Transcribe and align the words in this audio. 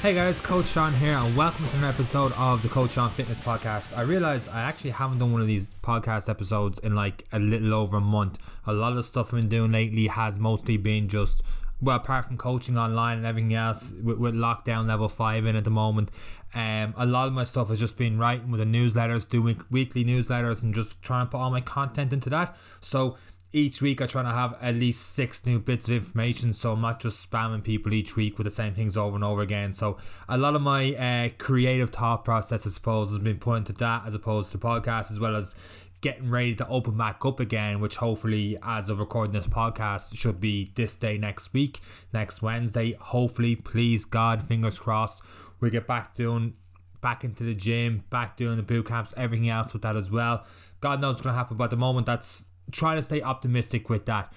Hey 0.00 0.14
guys, 0.14 0.40
Coach 0.40 0.66
Sean 0.66 0.92
here, 0.92 1.10
and 1.10 1.36
welcome 1.36 1.66
to 1.66 1.76
an 1.78 1.82
episode 1.82 2.30
of 2.38 2.62
the 2.62 2.68
Coach 2.68 2.92
Sean 2.92 3.10
Fitness 3.10 3.40
Podcast. 3.40 3.98
I 3.98 4.02
realize 4.02 4.46
I 4.46 4.60
actually 4.60 4.90
haven't 4.90 5.18
done 5.18 5.32
one 5.32 5.40
of 5.40 5.48
these 5.48 5.74
podcast 5.82 6.30
episodes 6.30 6.78
in 6.78 6.94
like 6.94 7.24
a 7.32 7.40
little 7.40 7.74
over 7.74 7.96
a 7.96 8.00
month. 8.00 8.60
A 8.68 8.72
lot 8.72 8.90
of 8.90 8.96
the 8.96 9.02
stuff 9.02 9.34
I've 9.34 9.40
been 9.40 9.48
doing 9.48 9.72
lately 9.72 10.06
has 10.06 10.38
mostly 10.38 10.76
been 10.76 11.08
just 11.08 11.42
well, 11.80 11.96
apart 11.96 12.26
from 12.26 12.36
coaching 12.36 12.78
online 12.78 13.18
and 13.18 13.26
everything 13.26 13.54
else, 13.54 13.94
with, 14.02 14.18
with 14.18 14.34
lockdown 14.34 14.86
level 14.86 15.08
five 15.08 15.46
in 15.46 15.56
at 15.56 15.64
the 15.64 15.70
moment, 15.70 16.10
um, 16.54 16.94
a 16.96 17.06
lot 17.06 17.26
of 17.28 17.34
my 17.34 17.44
stuff 17.44 17.68
has 17.68 17.78
just 17.78 17.98
been 17.98 18.18
writing 18.18 18.50
with 18.50 18.60
the 18.60 18.66
newsletters, 18.66 19.28
doing 19.28 19.60
weekly 19.70 20.04
newsletters, 20.04 20.62
and 20.62 20.74
just 20.74 21.02
trying 21.02 21.26
to 21.26 21.30
put 21.30 21.38
all 21.38 21.50
my 21.50 21.60
content 21.60 22.12
into 22.12 22.30
that. 22.30 22.56
So 22.80 23.16
each 23.52 23.80
week 23.80 24.02
I 24.02 24.06
try 24.06 24.22
to 24.22 24.28
have 24.28 24.58
at 24.60 24.74
least 24.74 25.14
six 25.14 25.46
new 25.46 25.58
bits 25.58 25.88
of 25.88 25.94
information 25.94 26.52
so 26.52 26.72
I'm 26.72 26.80
not 26.80 27.00
just 27.00 27.30
spamming 27.30 27.64
people 27.64 27.94
each 27.94 28.16
week 28.16 28.36
with 28.36 28.44
the 28.44 28.50
same 28.50 28.74
things 28.74 28.96
over 28.96 29.14
and 29.14 29.24
over 29.24 29.40
again. 29.40 29.72
So 29.72 29.98
a 30.28 30.36
lot 30.36 30.54
of 30.54 30.62
my 30.62 30.94
uh, 30.94 31.28
creative 31.38 31.90
thought 31.90 32.24
process, 32.24 32.66
I 32.66 32.70
suppose, 32.70 33.10
has 33.10 33.18
been 33.18 33.38
put 33.38 33.58
into 33.58 33.72
that 33.74 34.06
as 34.06 34.14
opposed 34.14 34.52
to 34.52 34.58
podcasts 34.58 35.10
as 35.10 35.18
well 35.18 35.34
as 35.34 35.88
getting 36.00 36.30
ready 36.30 36.54
to 36.54 36.68
open 36.68 36.96
back 36.96 37.24
up 37.24 37.40
again, 37.40 37.80
which 37.80 37.96
hopefully, 37.96 38.56
as 38.62 38.88
of 38.88 39.00
recording 39.00 39.32
this 39.32 39.48
podcast, 39.48 40.16
should 40.16 40.40
be 40.40 40.70
this 40.76 40.94
day 40.96 41.18
next 41.18 41.52
week, 41.52 41.80
next 42.12 42.40
Wednesday. 42.40 42.92
Hopefully, 43.00 43.56
please 43.56 44.04
God, 44.04 44.42
fingers 44.42 44.78
crossed, 44.78 45.24
we 45.60 45.70
get 45.70 45.86
back 45.86 46.14
doing 46.14 46.54
back 47.00 47.22
into 47.22 47.44
the 47.44 47.54
gym, 47.54 48.02
back 48.10 48.36
doing 48.36 48.56
the 48.56 48.62
boot 48.62 48.86
camps, 48.86 49.14
everything 49.16 49.48
else 49.48 49.72
with 49.72 49.82
that 49.82 49.96
as 49.96 50.10
well. 50.10 50.44
God 50.80 51.00
knows 51.00 51.14
what's 51.14 51.22
gonna 51.22 51.36
happen, 51.36 51.56
but 51.56 51.64
at 51.64 51.70
the 51.70 51.76
moment 51.76 52.06
that's 52.06 52.47
trying 52.70 52.96
to 52.96 53.02
stay 53.02 53.22
optimistic 53.22 53.88
with 53.88 54.06
that. 54.06 54.32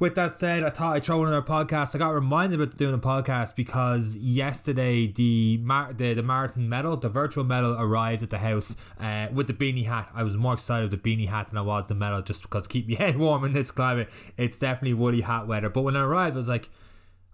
With 0.00 0.16
that 0.16 0.34
said, 0.34 0.64
I 0.64 0.70
thought 0.70 0.96
I'd 0.96 1.04
throw 1.04 1.22
another 1.22 1.40
podcast. 1.40 1.94
I 1.94 1.98
got 1.98 2.10
reminded 2.10 2.60
about 2.60 2.76
doing 2.76 2.94
a 2.94 2.98
podcast 2.98 3.54
because 3.54 4.16
yesterday 4.16 5.06
the 5.06 5.58
mar- 5.58 5.92
the, 5.92 6.14
the 6.14 6.22
marathon 6.22 6.68
medal, 6.68 6.96
the 6.96 7.08
virtual 7.08 7.44
medal, 7.44 7.76
arrived 7.78 8.24
at 8.24 8.30
the 8.30 8.38
house 8.38 8.76
uh, 9.00 9.28
with 9.32 9.46
the 9.46 9.52
beanie 9.52 9.86
hat. 9.86 10.10
I 10.12 10.24
was 10.24 10.36
more 10.36 10.54
excited 10.54 10.90
with 10.90 11.00
the 11.00 11.16
beanie 11.16 11.28
hat 11.28 11.48
than 11.48 11.58
I 11.58 11.62
was 11.62 11.86
the 11.86 11.94
medal, 11.94 12.22
just 12.22 12.42
because 12.42 12.66
keep 12.66 12.88
your 12.88 12.98
head 13.04 13.16
warm 13.16 13.44
in 13.44 13.52
this 13.52 13.70
climate. 13.70 14.08
It's 14.36 14.58
definitely 14.58 14.94
woolly 14.94 15.20
hat 15.20 15.46
weather. 15.46 15.70
But 15.70 15.82
when 15.82 15.94
it 15.94 16.00
arrived, 16.00 16.34
I 16.34 16.38
was 16.38 16.48
like, 16.48 16.70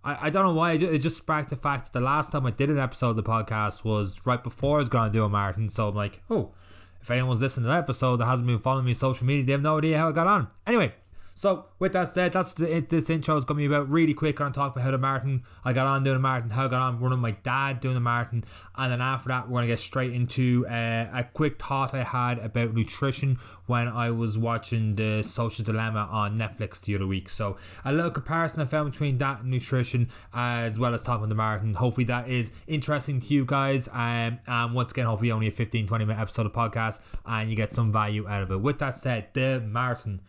I, 0.04 0.26
I 0.26 0.30
don't 0.30 0.44
know 0.44 0.54
why. 0.54 0.72
It 0.72 0.98
just 0.98 1.16
sparked 1.16 1.50
the 1.50 1.56
fact 1.56 1.86
that 1.86 1.98
the 1.98 2.04
last 2.04 2.30
time 2.32 2.44
I 2.46 2.50
did 2.50 2.68
an 2.68 2.78
episode 2.78 3.10
of 3.10 3.16
the 3.16 3.22
podcast 3.22 3.84
was 3.84 4.20
right 4.26 4.42
before 4.42 4.76
I 4.76 4.80
was 4.80 4.88
going 4.88 5.10
to 5.10 5.12
do 5.12 5.24
a 5.24 5.28
marathon. 5.28 5.68
So 5.68 5.88
I'm 5.88 5.94
like, 5.94 6.22
oh, 6.30 6.52
if 7.00 7.10
anyone's 7.10 7.40
listening 7.40 7.64
to 7.64 7.68
that 7.68 7.78
episode 7.78 8.16
that 8.18 8.26
hasn't 8.26 8.46
been 8.46 8.58
following 8.58 8.84
me 8.84 8.90
on 8.92 8.94
social 8.94 9.26
media, 9.26 9.44
they 9.44 9.52
have 9.52 9.62
no 9.62 9.78
idea 9.78 9.98
how 9.98 10.08
it 10.08 10.14
got 10.14 10.26
on. 10.26 10.48
Anyway, 10.66 10.92
so 11.40 11.64
with 11.78 11.94
that 11.94 12.06
said, 12.06 12.34
that's 12.34 12.52
the, 12.52 12.84
this 12.86 13.08
intro 13.08 13.34
is 13.34 13.46
going 13.46 13.56
to 13.56 13.66
be 13.66 13.74
about 13.74 13.88
really 13.88 14.12
quick. 14.12 14.38
I'm 14.38 14.44
going 14.44 14.52
to 14.52 14.58
talk 14.58 14.72
about 14.72 14.84
how 14.84 14.90
the 14.90 14.98
marathon 14.98 15.42
I 15.64 15.72
got 15.72 15.86
on 15.86 16.04
doing 16.04 16.16
the 16.16 16.20
marathon, 16.20 16.50
how 16.50 16.66
I 16.66 16.68
got 16.68 16.82
on 16.82 17.00
running 17.00 17.18
my 17.18 17.30
dad 17.30 17.80
doing 17.80 17.94
the 17.94 18.00
marathon, 18.02 18.44
and 18.76 18.92
then 18.92 19.00
after 19.00 19.28
that 19.28 19.46
we're 19.46 19.52
going 19.52 19.62
to 19.62 19.68
get 19.68 19.78
straight 19.78 20.12
into 20.12 20.66
uh, 20.66 21.06
a 21.14 21.24
quick 21.32 21.58
thought 21.58 21.94
I 21.94 22.02
had 22.02 22.40
about 22.40 22.74
nutrition 22.74 23.38
when 23.64 23.88
I 23.88 24.10
was 24.10 24.36
watching 24.36 24.96
the 24.96 25.22
Social 25.22 25.64
Dilemma 25.64 26.10
on 26.10 26.36
Netflix 26.36 26.82
the 26.82 26.94
other 26.94 27.06
week. 27.06 27.30
So 27.30 27.56
a 27.86 27.92
little 27.94 28.10
comparison 28.10 28.60
I 28.60 28.66
found 28.66 28.90
between 28.90 29.16
that 29.16 29.40
and 29.40 29.50
nutrition, 29.50 30.10
as 30.34 30.78
well 30.78 30.92
as 30.92 31.04
talking 31.04 31.30
the 31.30 31.34
marathon. 31.34 31.72
Hopefully 31.72 32.04
that 32.04 32.28
is 32.28 32.52
interesting 32.66 33.18
to 33.18 33.32
you 33.32 33.46
guys. 33.46 33.88
Um, 33.88 34.40
and 34.46 34.74
once 34.74 34.92
again, 34.92 35.06
hopefully 35.06 35.32
only 35.32 35.46
a 35.46 35.50
15 35.50 35.86
20 35.86 36.04
minute 36.04 36.20
episode 36.20 36.44
of 36.44 36.52
podcast, 36.52 37.00
and 37.24 37.48
you 37.48 37.56
get 37.56 37.70
some 37.70 37.90
value 37.90 38.28
out 38.28 38.42
of 38.42 38.50
it. 38.50 38.60
With 38.60 38.78
that 38.80 38.94
said, 38.94 39.28
the 39.32 39.62
marathon 39.66 40.20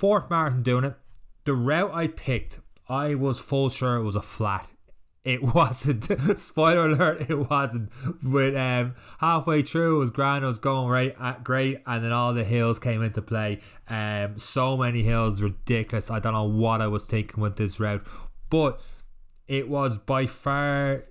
fourth 0.00 0.30
marathon 0.30 0.62
doing 0.62 0.84
it. 0.84 0.94
The 1.44 1.52
route 1.52 1.92
I 1.92 2.06
picked, 2.06 2.60
I 2.88 3.14
was 3.14 3.38
full 3.38 3.68
sure 3.68 3.96
it 3.96 4.02
was 4.02 4.16
a 4.16 4.22
flat. 4.22 4.66
It 5.24 5.42
wasn't. 5.54 6.04
Spoiler 6.38 6.86
alert, 6.86 7.28
it 7.28 7.50
wasn't. 7.50 7.92
But 8.22 8.56
um, 8.56 8.94
halfway 9.20 9.60
through, 9.60 9.96
it 9.96 9.98
was 9.98 10.10
grand. 10.10 10.42
It 10.42 10.46
was 10.48 10.58
going 10.58 10.88
right, 10.88 11.14
at, 11.20 11.36
uh, 11.36 11.40
great, 11.40 11.82
and 11.86 12.02
then 12.02 12.12
all 12.12 12.32
the 12.32 12.44
hills 12.44 12.78
came 12.78 13.02
into 13.02 13.20
play. 13.20 13.60
Um, 13.90 14.38
so 14.38 14.78
many 14.78 15.02
hills, 15.02 15.42
ridiculous. 15.42 16.10
I 16.10 16.18
don't 16.18 16.32
know 16.32 16.44
what 16.44 16.80
I 16.80 16.86
was 16.86 17.06
thinking 17.06 17.42
with 17.42 17.56
this 17.56 17.78
route, 17.78 18.06
but 18.48 18.82
it 19.46 19.68
was 19.68 19.98
by 19.98 20.24
far 20.24 21.04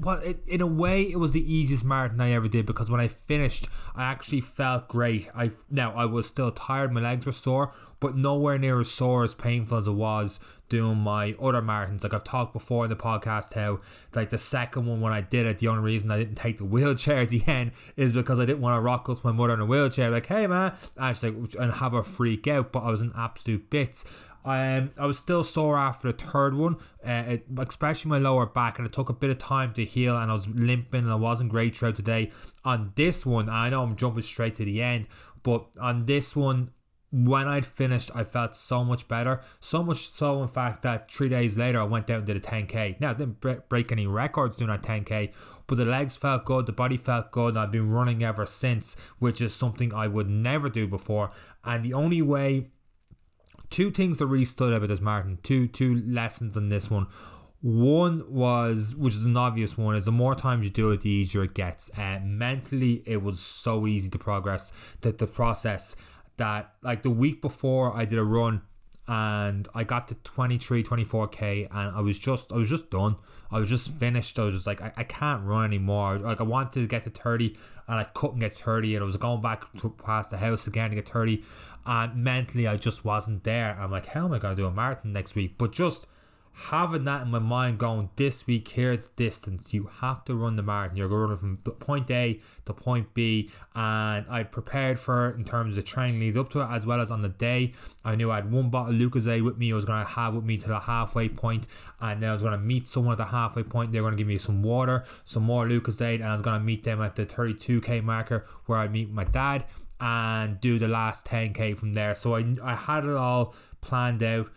well, 0.00 0.20
it, 0.20 0.46
in 0.46 0.60
a 0.60 0.66
way, 0.66 1.02
it 1.02 1.18
was 1.18 1.32
the 1.32 1.52
easiest 1.52 1.84
marathon 1.84 2.20
I 2.20 2.30
ever 2.30 2.46
did 2.46 2.66
because 2.66 2.90
when 2.90 3.00
I 3.00 3.08
finished, 3.08 3.68
I 3.96 4.04
actually 4.04 4.40
felt 4.40 4.88
great. 4.88 5.28
I 5.34 5.50
now 5.70 5.92
I 5.92 6.04
was 6.04 6.28
still 6.28 6.52
tired, 6.52 6.92
my 6.92 7.00
legs 7.00 7.26
were 7.26 7.32
sore, 7.32 7.72
but 7.98 8.16
nowhere 8.16 8.58
near 8.58 8.78
as 8.78 8.90
sore 8.90 9.24
as 9.24 9.34
painful 9.34 9.78
as 9.78 9.88
it 9.88 9.92
was 9.92 10.38
doing 10.68 10.98
my 10.98 11.34
other 11.40 11.62
marathons. 11.62 12.02
Like 12.02 12.14
I've 12.14 12.24
talked 12.24 12.52
before 12.52 12.84
in 12.84 12.90
the 12.90 12.96
podcast, 12.96 13.54
how 13.54 13.78
like 14.14 14.30
the 14.30 14.38
second 14.38 14.86
one 14.86 15.00
when 15.00 15.12
I 15.12 15.20
did 15.20 15.46
it, 15.46 15.58
the 15.58 15.68
only 15.68 15.82
reason 15.82 16.10
I 16.10 16.18
didn't 16.18 16.36
take 16.36 16.58
the 16.58 16.64
wheelchair 16.66 17.18
at 17.20 17.30
the 17.30 17.42
end 17.46 17.72
is 17.96 18.12
because 18.12 18.40
I 18.40 18.44
didn't 18.44 18.60
want 18.60 18.76
to 18.76 18.80
rock 18.80 19.08
up 19.08 19.18
to 19.18 19.26
my 19.26 19.32
mother 19.32 19.54
in 19.54 19.60
a 19.60 19.66
wheelchair, 19.66 20.10
like, 20.10 20.26
hey 20.26 20.46
man, 20.46 20.74
and, 20.96 21.22
like, 21.22 21.34
and 21.58 21.72
have 21.72 21.92
her 21.92 22.02
freak 22.02 22.46
out. 22.46 22.72
But 22.72 22.80
I 22.84 22.90
was 22.90 23.02
in 23.02 23.12
absolute 23.16 23.70
bits. 23.70 24.28
Um, 24.44 24.92
I 24.96 25.04
was 25.04 25.18
still 25.18 25.44
sore 25.44 25.76
after 25.76 26.10
the 26.10 26.16
third 26.16 26.54
one, 26.54 26.76
uh, 27.06 27.24
it, 27.26 27.44
especially 27.58 28.08
my 28.10 28.18
lower 28.18 28.46
back, 28.46 28.78
and 28.78 28.88
it 28.88 28.94
took 28.94 29.10
a 29.10 29.12
bit 29.12 29.28
of 29.28 29.38
time 29.38 29.74
to 29.74 29.84
heal. 29.84 30.16
And 30.16 30.30
I 30.30 30.34
was 30.34 30.48
limping, 30.48 31.02
and 31.02 31.12
I 31.12 31.16
wasn't 31.16 31.50
great 31.50 31.76
throughout 31.76 31.96
the 31.96 32.02
day. 32.02 32.30
On 32.64 32.92
this 32.94 33.26
one, 33.26 33.50
I 33.50 33.68
know 33.68 33.82
I'm 33.82 33.94
jumping 33.94 34.22
straight 34.22 34.54
to 34.56 34.64
the 34.64 34.82
end, 34.82 35.08
but 35.42 35.66
on 35.80 36.06
this 36.06 36.34
one, 36.34 36.70
when 37.10 37.48
I'd 37.48 37.64
finished, 37.64 38.10
I 38.14 38.24
felt 38.24 38.54
so 38.54 38.84
much 38.84 39.08
better. 39.08 39.40
So 39.60 39.82
much 39.82 40.08
so, 40.08 40.42
in 40.42 40.48
fact, 40.48 40.82
that 40.82 41.10
three 41.10 41.28
days 41.28 41.56
later, 41.56 41.80
I 41.80 41.84
went 41.84 42.10
and 42.10 42.26
did 42.26 42.36
a 42.36 42.40
10k. 42.40 43.00
Now, 43.00 43.10
I 43.10 43.14
didn't 43.14 43.40
break 43.68 43.90
any 43.92 44.06
records 44.06 44.56
doing 44.56 44.70
that 44.70 44.82
10k, 44.82 45.34
but 45.66 45.76
the 45.76 45.84
legs 45.84 46.16
felt 46.16 46.44
good, 46.44 46.66
the 46.66 46.72
body 46.72 46.96
felt 46.96 47.30
good, 47.30 47.50
and 47.50 47.58
I've 47.58 47.72
been 47.72 47.90
running 47.90 48.22
ever 48.22 48.44
since, 48.44 49.00
which 49.18 49.40
is 49.40 49.54
something 49.54 49.94
I 49.94 50.06
would 50.06 50.28
never 50.28 50.68
do 50.68 50.86
before. 50.86 51.30
And 51.64 51.84
the 51.84 51.94
only 51.94 52.20
way 52.20 52.66
two 53.70 53.90
things 53.90 54.18
that 54.18 54.26
really 54.26 54.44
stood 54.44 54.72
out 54.72 54.78
about 54.78 54.88
this 54.88 55.00
Martin. 55.00 55.38
Two 55.42 55.66
two 55.66 56.02
lessons 56.06 56.56
in 56.56 56.68
this 56.68 56.90
one. 56.90 57.06
One 57.60 58.22
was, 58.32 58.94
which 58.94 59.14
is 59.14 59.24
an 59.24 59.36
obvious 59.36 59.76
one, 59.76 59.96
is 59.96 60.04
the 60.04 60.12
more 60.12 60.36
times 60.36 60.64
you 60.64 60.70
do 60.70 60.92
it, 60.92 61.00
the 61.00 61.10
easier 61.10 61.42
it 61.42 61.54
gets. 61.54 61.96
Uh, 61.98 62.20
mentally, 62.22 63.02
it 63.04 63.20
was 63.20 63.40
so 63.40 63.88
easy 63.88 64.08
to 64.10 64.18
progress. 64.18 64.96
That 65.00 65.18
the 65.18 65.26
process 65.26 65.96
that 66.38 66.72
like 66.82 67.02
the 67.02 67.10
week 67.10 67.42
before 67.42 67.94
I 67.94 68.04
did 68.04 68.18
a 68.18 68.24
run 68.24 68.62
and 69.06 69.66
I 69.74 69.84
got 69.84 70.08
to 70.08 70.14
23 70.14 70.82
24k 70.82 71.68
and 71.70 71.96
I 71.96 72.00
was 72.00 72.18
just 72.18 72.52
I 72.52 72.56
was 72.56 72.68
just 72.68 72.90
done. 72.90 73.16
I 73.50 73.58
was 73.58 73.70
just 73.70 73.98
finished. 73.98 74.38
I 74.38 74.44
was 74.44 74.54
just 74.54 74.66
like 74.66 74.82
I, 74.82 74.92
I 74.96 75.04
can't 75.04 75.44
run 75.44 75.64
anymore. 75.64 76.18
Like 76.18 76.40
I 76.40 76.44
wanted 76.44 76.72
to 76.72 76.86
get 76.86 77.04
to 77.04 77.10
30 77.10 77.56
and 77.88 77.98
I 77.98 78.04
couldn't 78.04 78.40
get 78.40 78.52
30 78.52 78.96
and 78.96 79.02
I 79.02 79.06
was 79.06 79.16
going 79.16 79.40
back 79.40 79.64
to 79.78 79.90
past 79.90 80.30
the 80.30 80.36
house 80.36 80.66
again 80.66 80.90
to 80.90 80.96
get 80.96 81.08
30 81.08 81.42
and 81.86 82.22
mentally 82.22 82.66
I 82.66 82.76
just 82.76 83.04
wasn't 83.04 83.44
there. 83.44 83.78
I'm 83.80 83.90
like 83.90 84.06
how 84.06 84.26
am 84.26 84.32
I 84.32 84.38
to 84.38 84.54
do 84.54 84.66
a 84.66 84.70
marathon 84.70 85.14
next 85.14 85.34
week? 85.34 85.56
But 85.56 85.72
just 85.72 86.06
having 86.58 87.04
that 87.04 87.22
in 87.22 87.30
my 87.30 87.38
mind 87.38 87.78
going 87.78 88.10
this 88.16 88.46
week 88.46 88.68
here's 88.68 89.06
the 89.06 89.24
distance. 89.24 89.72
You 89.72 89.88
have 90.00 90.24
to 90.24 90.34
run 90.34 90.56
the 90.56 90.62
marathon. 90.62 90.96
You're 90.96 91.08
going 91.08 91.36
from 91.36 91.58
point 91.58 92.10
a 92.10 92.40
to 92.64 92.72
point 92.72 93.14
b 93.14 93.50
and 93.74 94.26
i 94.28 94.42
prepared 94.42 94.98
for 94.98 95.30
it 95.30 95.36
in 95.36 95.44
terms 95.44 95.72
of 95.72 95.84
the 95.84 95.88
training 95.88 96.20
lead 96.20 96.36
up 96.36 96.48
to 96.50 96.60
it 96.60 96.68
as 96.70 96.86
well 96.86 97.00
as 97.00 97.10
on 97.10 97.22
the 97.22 97.28
day. 97.28 97.72
I 98.04 98.16
knew 98.16 98.30
i 98.30 98.36
had 98.36 98.50
one 98.50 98.70
bottle 98.70 98.94
of 98.94 99.00
lucozade 99.00 99.44
with 99.44 99.56
me 99.56 99.72
i 99.72 99.74
was 99.74 99.84
going 99.84 100.04
to 100.04 100.10
have 100.10 100.34
with 100.34 100.44
me 100.44 100.56
to 100.58 100.68
the 100.68 100.80
halfway 100.80 101.28
point 101.28 101.66
and 102.00 102.22
then 102.22 102.30
i 102.30 102.32
was 102.32 102.42
going 102.42 102.58
to 102.58 102.64
meet 102.64 102.86
someone 102.86 103.12
at 103.12 103.18
the 103.18 103.26
halfway 103.26 103.62
point. 103.62 103.92
They 103.92 104.00
were 104.00 104.08
going 104.08 104.16
to 104.16 104.20
give 104.20 104.28
me 104.28 104.38
some 104.38 104.62
water 104.62 105.04
some 105.24 105.44
more 105.44 105.66
lucozade 105.66 106.16
and 106.16 106.24
i 106.24 106.32
was 106.32 106.42
going 106.42 106.58
to 106.58 106.64
meet 106.64 106.82
them 106.82 107.00
at 107.00 107.14
the 107.14 107.24
32k 107.24 108.02
marker 108.02 108.44
where 108.66 108.78
i'd 108.78 108.92
meet 108.92 109.10
my 109.10 109.24
dad 109.24 109.64
and 110.00 110.60
do 110.60 110.78
the 110.78 110.88
last 110.88 111.26
10k 111.26 111.76
from 111.76 111.92
there. 111.92 112.14
So 112.14 112.36
i, 112.36 112.56
I 112.62 112.74
had 112.74 113.04
it 113.04 113.16
all 113.16 113.54
planned 113.80 114.22
out 114.22 114.48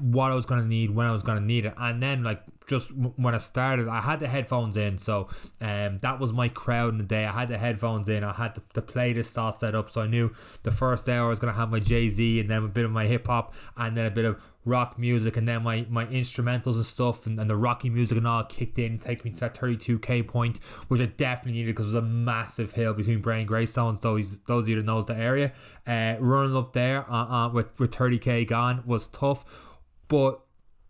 what 0.00 0.30
I 0.32 0.34
was 0.34 0.46
to 0.46 0.62
need 0.62 0.90
when 0.90 1.06
I 1.06 1.12
was 1.12 1.22
to 1.22 1.40
need 1.40 1.66
it. 1.66 1.74
And 1.76 2.02
then, 2.02 2.22
like, 2.22 2.42
just 2.70 2.92
when 2.96 3.34
I 3.34 3.38
started, 3.38 3.88
I 3.88 4.00
had 4.00 4.20
the 4.20 4.28
headphones 4.28 4.76
in. 4.76 4.96
So 4.96 5.28
um, 5.60 5.98
that 5.98 6.20
was 6.20 6.32
my 6.32 6.48
crowd 6.48 6.90
in 6.90 6.98
the 6.98 7.04
day. 7.04 7.26
I 7.26 7.32
had 7.32 7.48
the 7.48 7.58
headphones 7.58 8.08
in. 8.08 8.22
I 8.22 8.32
had 8.32 8.54
the, 8.54 8.62
the 8.74 8.82
playlist 8.82 9.36
all 9.36 9.50
set 9.50 9.74
up. 9.74 9.90
So 9.90 10.02
I 10.02 10.06
knew 10.06 10.28
the 10.62 10.70
first 10.70 11.08
hour 11.08 11.26
I 11.26 11.28
was 11.28 11.40
to 11.40 11.52
have 11.52 11.70
my 11.70 11.80
Jay 11.80 12.08
Z 12.08 12.38
and 12.38 12.48
then 12.48 12.64
a 12.64 12.68
bit 12.68 12.84
of 12.84 12.92
my 12.92 13.06
hip 13.06 13.26
hop 13.26 13.54
and 13.76 13.96
then 13.96 14.06
a 14.06 14.10
bit 14.10 14.24
of 14.24 14.40
rock 14.64 14.98
music 14.98 15.36
and 15.36 15.48
then 15.48 15.64
my, 15.64 15.84
my 15.90 16.06
instrumentals 16.06 16.76
and 16.76 16.86
stuff 16.86 17.26
and, 17.26 17.40
and 17.40 17.50
the 17.50 17.56
rocky 17.56 17.90
music 17.90 18.16
and 18.18 18.26
all 18.26 18.44
kicked 18.44 18.78
in 18.78 18.98
take 18.98 19.24
me 19.24 19.30
to 19.30 19.40
that 19.40 19.54
32k 19.54 20.28
point 20.28 20.58
which 20.88 21.00
I 21.00 21.06
definitely 21.06 21.52
needed 21.52 21.74
because 21.74 21.86
it 21.86 21.96
was 21.96 22.04
a 22.04 22.06
massive 22.06 22.72
hill 22.72 22.92
between 22.92 23.22
Bray 23.22 23.38
and 23.38 23.48
Greystones 23.48 24.02
those 24.02 24.40
those 24.40 24.64
of 24.64 24.68
you 24.68 24.76
that 24.76 24.84
knows 24.84 25.06
the 25.06 25.16
area 25.16 25.52
uh, 25.86 26.16
running 26.20 26.54
up 26.54 26.74
there 26.74 27.10
uh, 27.10 27.46
uh, 27.46 27.48
with, 27.48 27.80
with 27.80 27.90
30k 27.90 28.46
gone 28.46 28.82
was 28.84 29.08
tough 29.08 29.69
but 30.10 30.40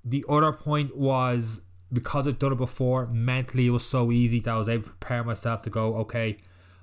the 0.05 0.25
other 0.29 0.51
point 0.51 0.97
was 0.97 1.67
because 1.93 2.27
I've 2.27 2.39
done 2.39 2.53
it 2.53 2.59
before, 2.59 3.07
mentally 3.07 3.67
it 3.67 3.71
was 3.71 3.85
so 3.85 4.11
easy 4.11 4.41
that 4.41 4.51
I 4.51 4.57
was 4.57 4.69
able 4.69 4.85
to 4.85 4.89
prepare 4.91 5.23
myself 5.23 5.63
to 5.63 5.71
go, 5.71 5.97
okay, 5.97 6.39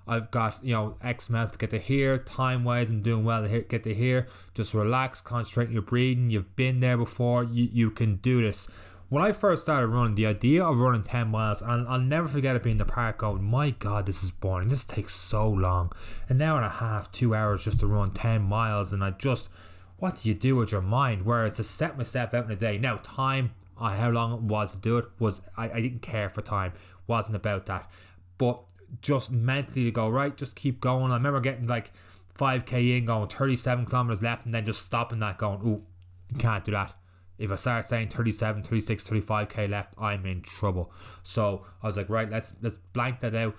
I've 0.07 0.29
got, 0.31 0.59
you 0.63 0.73
know, 0.73 0.97
X 1.01 1.29
amount 1.29 1.51
to 1.51 1.57
get 1.57 1.71
to 1.71 1.79
here, 1.79 2.17
time 2.19 2.63
wise, 2.63 2.89
I'm 2.89 3.01
doing 3.01 3.25
well 3.25 3.45
to 3.45 3.61
get 3.61 3.83
to 3.83 3.93
here. 3.93 4.27
Just 4.53 4.73
relax, 4.73 5.19
concentrate 5.19 5.67
on 5.67 5.73
your 5.73 5.81
breathing. 5.81 6.29
You've 6.29 6.55
been 6.55 6.79
there 6.79 6.95
before, 6.95 7.43
you, 7.43 7.67
you 7.71 7.91
can 7.91 8.17
do 8.17 8.41
this. 8.41 8.69
when 9.09 9.23
I 9.23 9.31
first 9.31 9.63
started 9.63 9.87
running, 9.87 10.15
the 10.15 10.27
idea 10.27 10.63
of 10.63 10.79
running 10.79 11.01
10 11.01 11.29
miles, 11.29 11.61
and 11.61 11.87
I'll 11.87 11.99
never 11.99 12.27
forget 12.27 12.55
it 12.55 12.63
being 12.63 12.75
in 12.75 12.77
the 12.77 12.85
park 12.85 13.17
going, 13.17 13.43
my 13.43 13.71
God, 13.71 14.05
this 14.05 14.23
is 14.23 14.31
boring. 14.31 14.67
This 14.67 14.85
takes 14.85 15.15
so 15.15 15.49
long. 15.49 15.91
An 16.29 16.41
hour 16.41 16.57
and 16.57 16.65
a 16.65 16.69
half, 16.69 17.11
two 17.11 17.33
hours 17.33 17.65
just 17.65 17.79
to 17.79 17.87
run 17.87 18.11
10 18.11 18.43
miles. 18.43 18.93
And 18.93 19.03
I 19.03 19.11
just, 19.11 19.49
what 19.97 20.21
do 20.21 20.29
you 20.29 20.35
do 20.35 20.55
with 20.55 20.71
your 20.71 20.81
mind? 20.81 21.23
Whereas 21.23 21.57
to 21.57 21.63
set 21.63 21.97
myself 21.97 22.33
out 22.33 22.45
in 22.45 22.51
a 22.51 22.55
day. 22.55 22.77
Now, 22.77 22.97
time, 22.97 23.51
how 23.79 24.09
long 24.09 24.33
it 24.33 24.41
was 24.41 24.75
to 24.75 24.81
do 24.81 24.97
it, 24.97 25.05
was 25.19 25.47
I, 25.57 25.69
I 25.69 25.81
didn't 25.81 26.01
care 26.01 26.29
for 26.29 26.41
time. 26.41 26.73
Wasn't 27.07 27.35
about 27.35 27.65
that. 27.67 27.89
But 28.37 28.61
just 29.01 29.31
mentally 29.31 29.85
to 29.85 29.91
go, 29.91 30.09
right, 30.09 30.35
just 30.35 30.55
keep 30.55 30.79
going. 30.79 31.11
I 31.11 31.15
remember 31.15 31.39
getting 31.39 31.67
like 31.67 31.91
5k 32.35 32.97
in, 32.97 33.05
going 33.05 33.27
37 33.27 33.85
kilometers 33.85 34.21
left, 34.21 34.45
and 34.45 34.53
then 34.53 34.65
just 34.65 34.85
stopping 34.85 35.19
that, 35.19 35.37
going, 35.37 35.61
ooh, 35.61 35.83
you 36.31 36.39
can't 36.39 36.63
do 36.63 36.71
that 36.71 36.93
if 37.37 37.51
I 37.51 37.55
start 37.55 37.85
saying 37.85 38.07
37, 38.09 38.63
36, 38.63 39.09
35k 39.09 39.69
left, 39.69 39.93
I'm 39.99 40.25
in 40.25 40.41
trouble. 40.41 40.91
So 41.23 41.65
I 41.83 41.87
was 41.87 41.97
like, 41.97 42.09
right, 42.09 42.29
let's 42.29 42.57
let's 42.61 42.77
blank 42.77 43.19
that 43.19 43.35
out. 43.35 43.55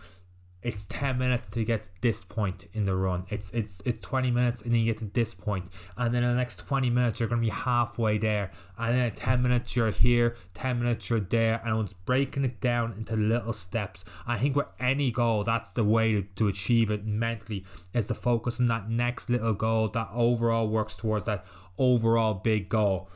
It's 0.62 0.86
10 0.86 1.18
minutes 1.18 1.50
to 1.52 1.64
get 1.64 1.82
to 1.82 1.88
this 2.00 2.24
point 2.24 2.66
in 2.72 2.84
the 2.84 2.96
run. 2.96 3.24
It's 3.28 3.52
it's 3.54 3.80
it's 3.86 4.02
20 4.02 4.30
minutes 4.30 4.62
and 4.62 4.72
then 4.72 4.80
you 4.80 4.86
get 4.86 4.98
to 4.98 5.06
this 5.06 5.34
point. 5.34 5.68
And 5.96 6.12
then 6.14 6.22
in 6.24 6.30
the 6.30 6.36
next 6.36 6.66
20 6.66 6.90
minutes 6.90 7.20
you're 7.20 7.28
gonna 7.28 7.40
be 7.40 7.48
halfway 7.48 8.18
there. 8.18 8.50
And 8.78 8.96
then 8.96 9.06
in 9.06 9.12
10 9.12 9.42
minutes 9.42 9.76
you're 9.76 9.90
here, 9.90 10.36
10 10.54 10.80
minutes 10.80 11.10
you're 11.10 11.20
there, 11.20 11.60
and 11.64 11.78
it's 11.80 11.92
breaking 11.92 12.44
it 12.44 12.60
down 12.60 12.92
into 12.92 13.16
little 13.16 13.52
steps. 13.52 14.04
I 14.26 14.38
think 14.38 14.56
with 14.56 14.66
any 14.80 15.10
goal, 15.10 15.44
that's 15.44 15.72
the 15.72 15.84
way 15.84 16.12
to, 16.12 16.22
to 16.22 16.48
achieve 16.48 16.90
it 16.90 17.04
mentally, 17.04 17.64
is 17.94 18.08
to 18.08 18.14
focus 18.14 18.60
on 18.60 18.66
that 18.66 18.88
next 18.88 19.30
little 19.30 19.54
goal 19.54 19.88
that 19.88 20.08
overall 20.12 20.68
works 20.68 20.96
towards 20.96 21.26
that 21.26 21.44
overall 21.78 22.34
big 22.34 22.68
goal 22.68 23.08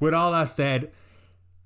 with 0.00 0.14
all 0.14 0.32
that 0.32 0.48
said, 0.48 0.90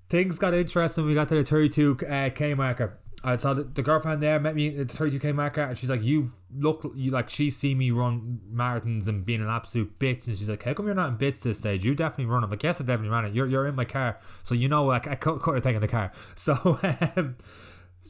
things 0.08 0.38
got 0.38 0.52
interesting. 0.52 1.06
We 1.06 1.14
got 1.14 1.28
to 1.28 1.36
the 1.36 1.44
32k 1.44 2.52
uh, 2.52 2.56
marker. 2.56 2.98
I 3.24 3.36
saw 3.36 3.54
the, 3.54 3.64
the 3.64 3.82
girlfriend 3.82 4.20
there 4.20 4.38
met 4.38 4.54
me 4.54 4.78
at 4.78 4.88
the 4.88 4.94
32k 4.94 5.34
marker, 5.34 5.62
and 5.62 5.78
she's 5.78 5.88
like, 5.88 6.02
"You 6.02 6.30
look 6.54 6.84
you 6.94 7.10
like 7.10 7.30
she 7.30 7.48
see 7.48 7.74
me 7.74 7.90
run 7.90 8.40
marathons 8.52 9.08
and 9.08 9.24
being 9.24 9.40
an 9.40 9.48
absolute 9.48 9.98
bitch." 9.98 10.28
And 10.28 10.36
she's 10.36 10.50
like, 10.50 10.62
"How 10.62 10.74
come 10.74 10.86
you're 10.86 10.94
not 10.94 11.08
in 11.08 11.16
bits 11.16 11.42
this 11.42 11.58
stage? 11.58 11.84
You 11.84 11.94
definitely 11.94 12.26
run 12.26 12.42
them." 12.42 12.52
I 12.52 12.56
guess 12.56 12.80
I 12.80 12.84
definitely 12.84 13.08
ran 13.08 13.24
it. 13.24 13.34
You're, 13.34 13.46
you're 13.46 13.66
in 13.66 13.74
my 13.74 13.86
car, 13.86 14.18
so 14.42 14.54
you 14.54 14.68
know 14.68 14.84
like 14.84 15.08
I 15.08 15.14
could 15.14 15.40
have 15.40 15.62
taken 15.62 15.80
the 15.80 15.88
car. 15.88 16.12
So 16.36 16.78
um, 17.16 17.36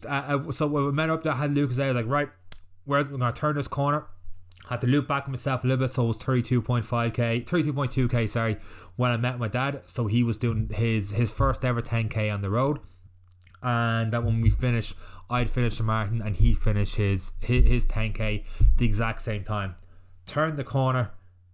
uh, 0.08 0.50
so 0.50 0.66
when 0.66 0.84
we 0.86 0.92
met 0.92 1.10
up 1.10 1.22
there, 1.22 1.32
I 1.32 1.36
had 1.36 1.54
Lucas. 1.54 1.78
I 1.78 1.86
was 1.86 1.96
like, 1.96 2.08
"Right, 2.08 2.28
where's 2.84 3.10
we're 3.10 3.18
gonna 3.18 3.32
turn 3.32 3.54
this 3.54 3.68
corner." 3.68 4.06
I 4.68 4.74
had 4.74 4.80
to 4.80 4.86
loop 4.86 5.06
back 5.06 5.28
myself 5.28 5.62
a 5.62 5.66
little 5.66 5.84
bit, 5.84 5.90
so 5.90 6.04
it 6.04 6.08
was 6.08 6.22
32.5k, 6.22 7.44
32.2k, 7.44 8.28
sorry, 8.28 8.56
when 8.96 9.10
I 9.10 9.18
met 9.18 9.38
my 9.38 9.48
dad. 9.48 9.82
So 9.84 10.06
he 10.06 10.22
was 10.22 10.38
doing 10.38 10.70
his 10.72 11.10
his 11.10 11.30
first 11.30 11.64
ever 11.64 11.82
10k 11.82 12.32
on 12.32 12.40
the 12.40 12.50
road, 12.50 12.78
and 13.64 14.12
that 14.12 14.22
when 14.22 14.40
we 14.40 14.50
finish, 14.50 14.94
I'd 15.30 15.50
finish 15.50 15.78
the 15.78 15.84
marathon 15.84 16.20
and 16.22 16.36
he'd 16.36 16.58
finish 16.58 16.94
his 16.94 17.32
his, 17.40 17.66
his 17.66 17.86
10k 17.88 18.76
the 18.76 18.84
exact 18.84 19.22
same 19.22 19.42
time. 19.42 19.74
Turned 20.26 20.56
the 20.56 20.64
corner, 20.64 21.12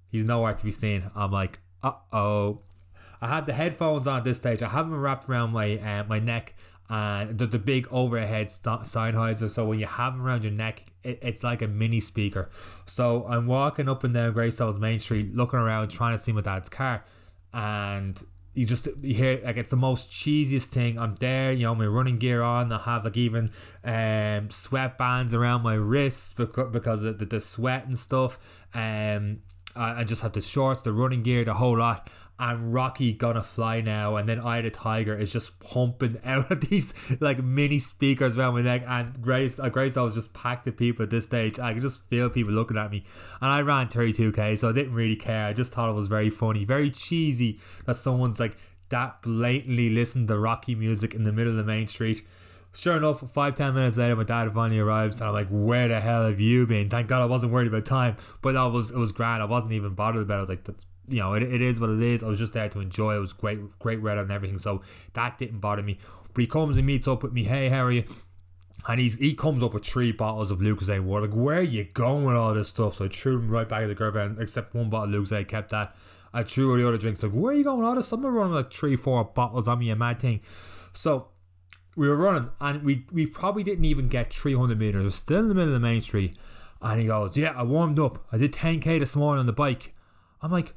he's 0.08 0.24
nowhere 0.24 0.54
to 0.54 0.64
be 0.64 0.72
seen. 0.72 1.10
I'm 1.14 1.30
like, 1.30 1.60
uh 1.82 1.92
oh. 2.12 2.62
I 3.22 3.28
had 3.28 3.46
the 3.46 3.52
headphones 3.52 4.06
on 4.06 4.18
at 4.18 4.24
this 4.24 4.38
stage. 4.38 4.62
I 4.62 4.68
have 4.68 4.90
them 4.90 4.98
wrapped 4.98 5.28
around 5.28 5.52
my 5.52 5.78
uh, 5.78 6.04
my 6.04 6.18
neck 6.18 6.54
and 6.90 7.38
the, 7.38 7.46
the 7.46 7.58
big 7.58 7.86
overhead 7.90 8.50
st- 8.50 8.80
Sennheiser. 8.80 9.48
So 9.48 9.64
when 9.64 9.78
you 9.78 9.86
have 9.86 10.14
them 10.14 10.26
around 10.26 10.42
your 10.42 10.52
neck, 10.52 10.84
it, 11.04 11.20
it's 11.22 11.44
like 11.44 11.62
a 11.62 11.68
mini 11.68 12.00
speaker. 12.00 12.48
So 12.84 13.24
I'm 13.28 13.46
walking 13.46 13.88
up 13.88 14.02
and 14.02 14.12
down 14.12 14.32
Greystones 14.32 14.80
Main 14.80 14.98
Street, 14.98 15.34
looking 15.34 15.60
around, 15.60 15.88
trying 15.88 16.14
to 16.14 16.18
see 16.18 16.32
my 16.32 16.40
dad's 16.40 16.68
car, 16.68 17.04
and 17.54 18.20
you 18.55 18.67
just 18.67 18.88
you 19.02 19.14
hear 19.14 19.41
like 19.44 19.56
it's 19.56 19.70
the 19.70 19.76
most 19.76 20.11
cheesiest 20.11 20.73
thing. 20.73 20.99
I'm 20.99 21.14
there, 21.17 21.52
you 21.52 21.64
know, 21.64 21.75
my 21.75 21.87
running 21.87 22.19
gear 22.19 22.43
on. 22.43 22.73
I 22.73 22.79
have 22.79 23.05
like 23.05 23.17
even 23.17 23.50
um 23.85 24.49
sweatbands 24.49 25.35
around 25.35 25.62
my 25.62 25.75
wrists 25.75 26.35
because 26.35 27.05
of 27.05 27.19
the, 27.19 27.25
the 27.26 27.41
sweat 27.41 27.87
and 27.87 27.97
stuff. 27.97 28.64
Um, 28.75 29.41
I, 29.76 30.00
I 30.00 30.05
just 30.05 30.23
have 30.23 30.32
the 30.32 30.41
shorts, 30.41 30.82
the 30.82 30.93
running 30.93 31.23
gear, 31.23 31.44
the 31.44 31.55
whole 31.55 31.79
lot 31.79 32.11
and 32.40 32.72
Rocky 32.72 33.12
Gonna 33.12 33.42
Fly 33.42 33.82
Now, 33.82 34.16
and 34.16 34.26
then 34.26 34.40
Eye 34.40 34.62
the 34.62 34.70
Tiger 34.70 35.14
is 35.14 35.31
just 35.31 35.60
pumping 35.60 36.16
out 36.25 36.50
of 36.50 36.69
these 36.69 37.19
like 37.20 37.44
mini 37.44 37.78
speakers 37.78 38.38
around 38.38 38.54
my 38.54 38.62
neck. 38.62 38.82
And 38.88 39.20
Grace, 39.20 39.60
uh, 39.60 39.69
Grace, 39.69 39.98
I 39.98 40.02
was 40.02 40.14
just 40.14 40.32
packed 40.32 40.64
with 40.64 40.78
people 40.78 41.02
at 41.02 41.10
this 41.10 41.26
stage. 41.26 41.60
I 41.60 41.75
could 41.75 41.82
just 41.82 42.08
feel 42.08 42.31
people 42.31 42.52
looking 42.52 42.78
at 42.78 42.90
me, 42.90 43.04
and 43.42 43.50
I 43.50 43.60
ran 43.60 43.88
32k, 43.88 44.56
so 44.56 44.70
I 44.70 44.72
didn't 44.72 44.94
really 44.94 45.16
care. 45.16 45.46
I 45.46 45.52
just 45.52 45.75
thought 45.75 45.90
it 45.90 45.94
was 45.94 46.08
very 46.08 46.31
funny, 46.31 46.64
very 46.64 46.88
cheesy 46.88 47.60
that 47.84 47.94
someone's 47.94 48.40
like 48.40 48.56
that 48.88 49.20
blatantly 49.20 49.90
listened 49.90 50.28
to 50.28 50.38
Rocky 50.38 50.75
music 50.75 51.14
in 51.14 51.25
the 51.25 51.32
middle 51.32 51.52
of 51.52 51.58
the 51.58 51.64
main 51.64 51.87
street. 51.87 52.22
Sure 52.72 52.96
enough, 52.96 53.20
five 53.32 53.54
ten 53.54 53.75
minutes 53.75 53.98
later, 53.98 54.16
my 54.16 54.25
dad 54.25 54.50
finally 54.52 54.78
arrives, 54.78 55.20
and 55.20 55.28
I'm 55.28 55.34
like, 55.34 55.48
"Where 55.50 55.88
the 55.88 56.00
hell 56.00 56.25
have 56.25 56.40
you 56.40 56.66
been?" 56.66 56.88
Thank 56.88 57.08
God 57.08 57.20
I 57.20 57.26
wasn't 57.26 57.52
worried 57.52 57.69
about 57.69 57.84
time, 57.84 58.16
but 58.40 58.52
that 58.54 58.64
was 58.66 58.92
it 58.92 58.96
was 58.96 59.12
grand. 59.12 59.42
I 59.42 59.46
wasn't 59.46 59.72
even 59.72 59.94
bothered 59.94 60.22
about. 60.22 60.34
it. 60.34 60.38
I 60.38 60.40
was 60.40 60.48
like, 60.48 60.64
"That's 60.64 60.87
you 61.10 61.20
know, 61.20 61.34
it, 61.34 61.42
it 61.42 61.60
is 61.60 61.80
what 61.80 61.90
it 61.90 62.00
is. 62.00 62.22
I 62.22 62.28
was 62.28 62.38
just 62.38 62.54
there 62.54 62.68
to 62.68 62.80
enjoy. 62.80 63.16
It 63.16 63.20
was 63.20 63.32
great, 63.32 63.78
great 63.78 64.00
weather 64.00 64.22
and 64.22 64.30
everything, 64.30 64.58
so 64.58 64.82
that 65.14 65.38
didn't 65.38 65.60
bother 65.60 65.82
me. 65.82 65.98
But 66.32 66.40
he 66.42 66.46
comes 66.46 66.76
and 66.76 66.86
meets 66.86 67.08
up 67.08 67.22
with 67.22 67.32
me. 67.32 67.44
Hey, 67.44 67.68
how 67.68 67.84
are 67.84 67.90
you? 67.90 68.04
And 68.88 68.98
he's 69.00 69.18
he 69.18 69.34
comes 69.34 69.62
up 69.62 69.74
with 69.74 69.84
three 69.84 70.12
bottles 70.12 70.50
of 70.50 70.60
Lucozade 70.60 71.02
water. 71.02 71.26
Like, 71.26 71.36
where 71.36 71.58
are 71.58 71.62
you 71.62 71.84
going 71.84 72.24
with 72.24 72.36
all 72.36 72.54
this 72.54 72.70
stuff? 72.70 72.94
So 72.94 73.04
I 73.04 73.08
threw 73.08 73.38
them 73.38 73.50
right 73.50 73.68
back 73.68 73.82
at 73.82 73.88
the 73.88 73.94
girlfriend, 73.94 74.38
except 74.40 74.74
one 74.74 74.88
bottle 74.88 75.14
of 75.14 75.22
Lucozade, 75.22 75.48
kept 75.48 75.70
that. 75.70 75.94
I 76.32 76.44
threw 76.44 76.70
all 76.70 76.78
the 76.78 76.86
other 76.86 76.96
drinks. 76.96 77.22
Like, 77.22 77.32
where 77.32 77.52
are 77.52 77.56
you 77.56 77.64
going 77.64 77.78
with 77.78 77.88
all 77.88 77.94
this? 77.94 78.12
I'm 78.12 78.24
running 78.24 78.54
like 78.54 78.72
three, 78.72 78.96
four 78.96 79.22
bottles 79.24 79.68
on 79.68 79.80
me, 79.80 79.90
a 79.90 79.96
mad 79.96 80.20
thing. 80.20 80.40
So 80.92 81.28
we 81.96 82.08
were 82.08 82.16
running, 82.16 82.50
and 82.60 82.82
we 82.82 83.04
we 83.12 83.26
probably 83.26 83.62
didn't 83.62 83.84
even 83.84 84.08
get 84.08 84.32
300 84.32 84.78
meters. 84.78 85.04
We're 85.04 85.10
still 85.10 85.40
in 85.40 85.48
the 85.48 85.54
middle 85.54 85.74
of 85.74 85.80
the 85.80 85.86
main 85.86 86.00
street. 86.00 86.36
And 86.82 87.00
he 87.00 87.08
goes, 87.08 87.36
Yeah, 87.36 87.52
I 87.56 87.62
warmed 87.64 87.98
up. 87.98 88.18
I 88.32 88.38
did 88.38 88.52
10k 88.52 88.98
this 88.98 89.16
morning 89.16 89.40
on 89.40 89.46
the 89.46 89.52
bike. 89.52 89.92
I'm 90.42 90.50
like, 90.50 90.72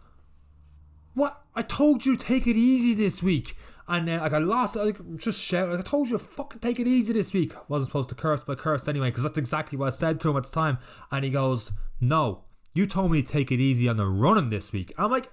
what? 1.14 1.42
I 1.56 1.62
told 1.62 2.06
you 2.06 2.16
take 2.16 2.48
it 2.48 2.56
easy 2.56 2.94
this 2.94 3.22
week. 3.22 3.56
And 3.88 4.08
then, 4.08 4.22
like, 4.22 4.34
I 4.34 4.38
lost, 4.38 4.76
like, 4.78 4.98
just 5.18 5.42
shout, 5.42 5.70
like, 5.70 5.80
I 5.80 5.84
told 5.84 6.10
you 6.10 6.18
fucking 6.18 6.60
take 6.60 6.80
it 6.80 6.88
easy 6.88 7.14
this 7.14 7.34
week. 7.34 7.52
Wasn't 7.68 7.88
supposed 7.88 8.10
to 8.10 8.16
curse, 8.16 8.44
but 8.44 8.58
cursed 8.58 8.88
anyway, 8.88 9.10
because 9.10 9.24
that's 9.24 9.38
exactly 9.38 9.78
what 9.78 9.88
I 9.88 9.90
said 9.90 10.20
to 10.22 10.30
him 10.30 10.38
at 10.38 10.46
the 10.46 10.52
time. 10.52 10.78
And 11.12 11.26
he 11.26 11.32
goes, 11.32 11.74
No, 12.00 12.46
you 12.74 12.88
told 12.88 13.12
me 13.12 13.22
to 13.22 13.28
take 13.28 13.52
it 13.52 13.60
easy 13.60 13.90
on 13.90 13.98
the 13.98 14.08
running 14.08 14.50
this 14.50 14.72
week. 14.72 14.94
I'm 14.98 15.12
like, 15.12 15.30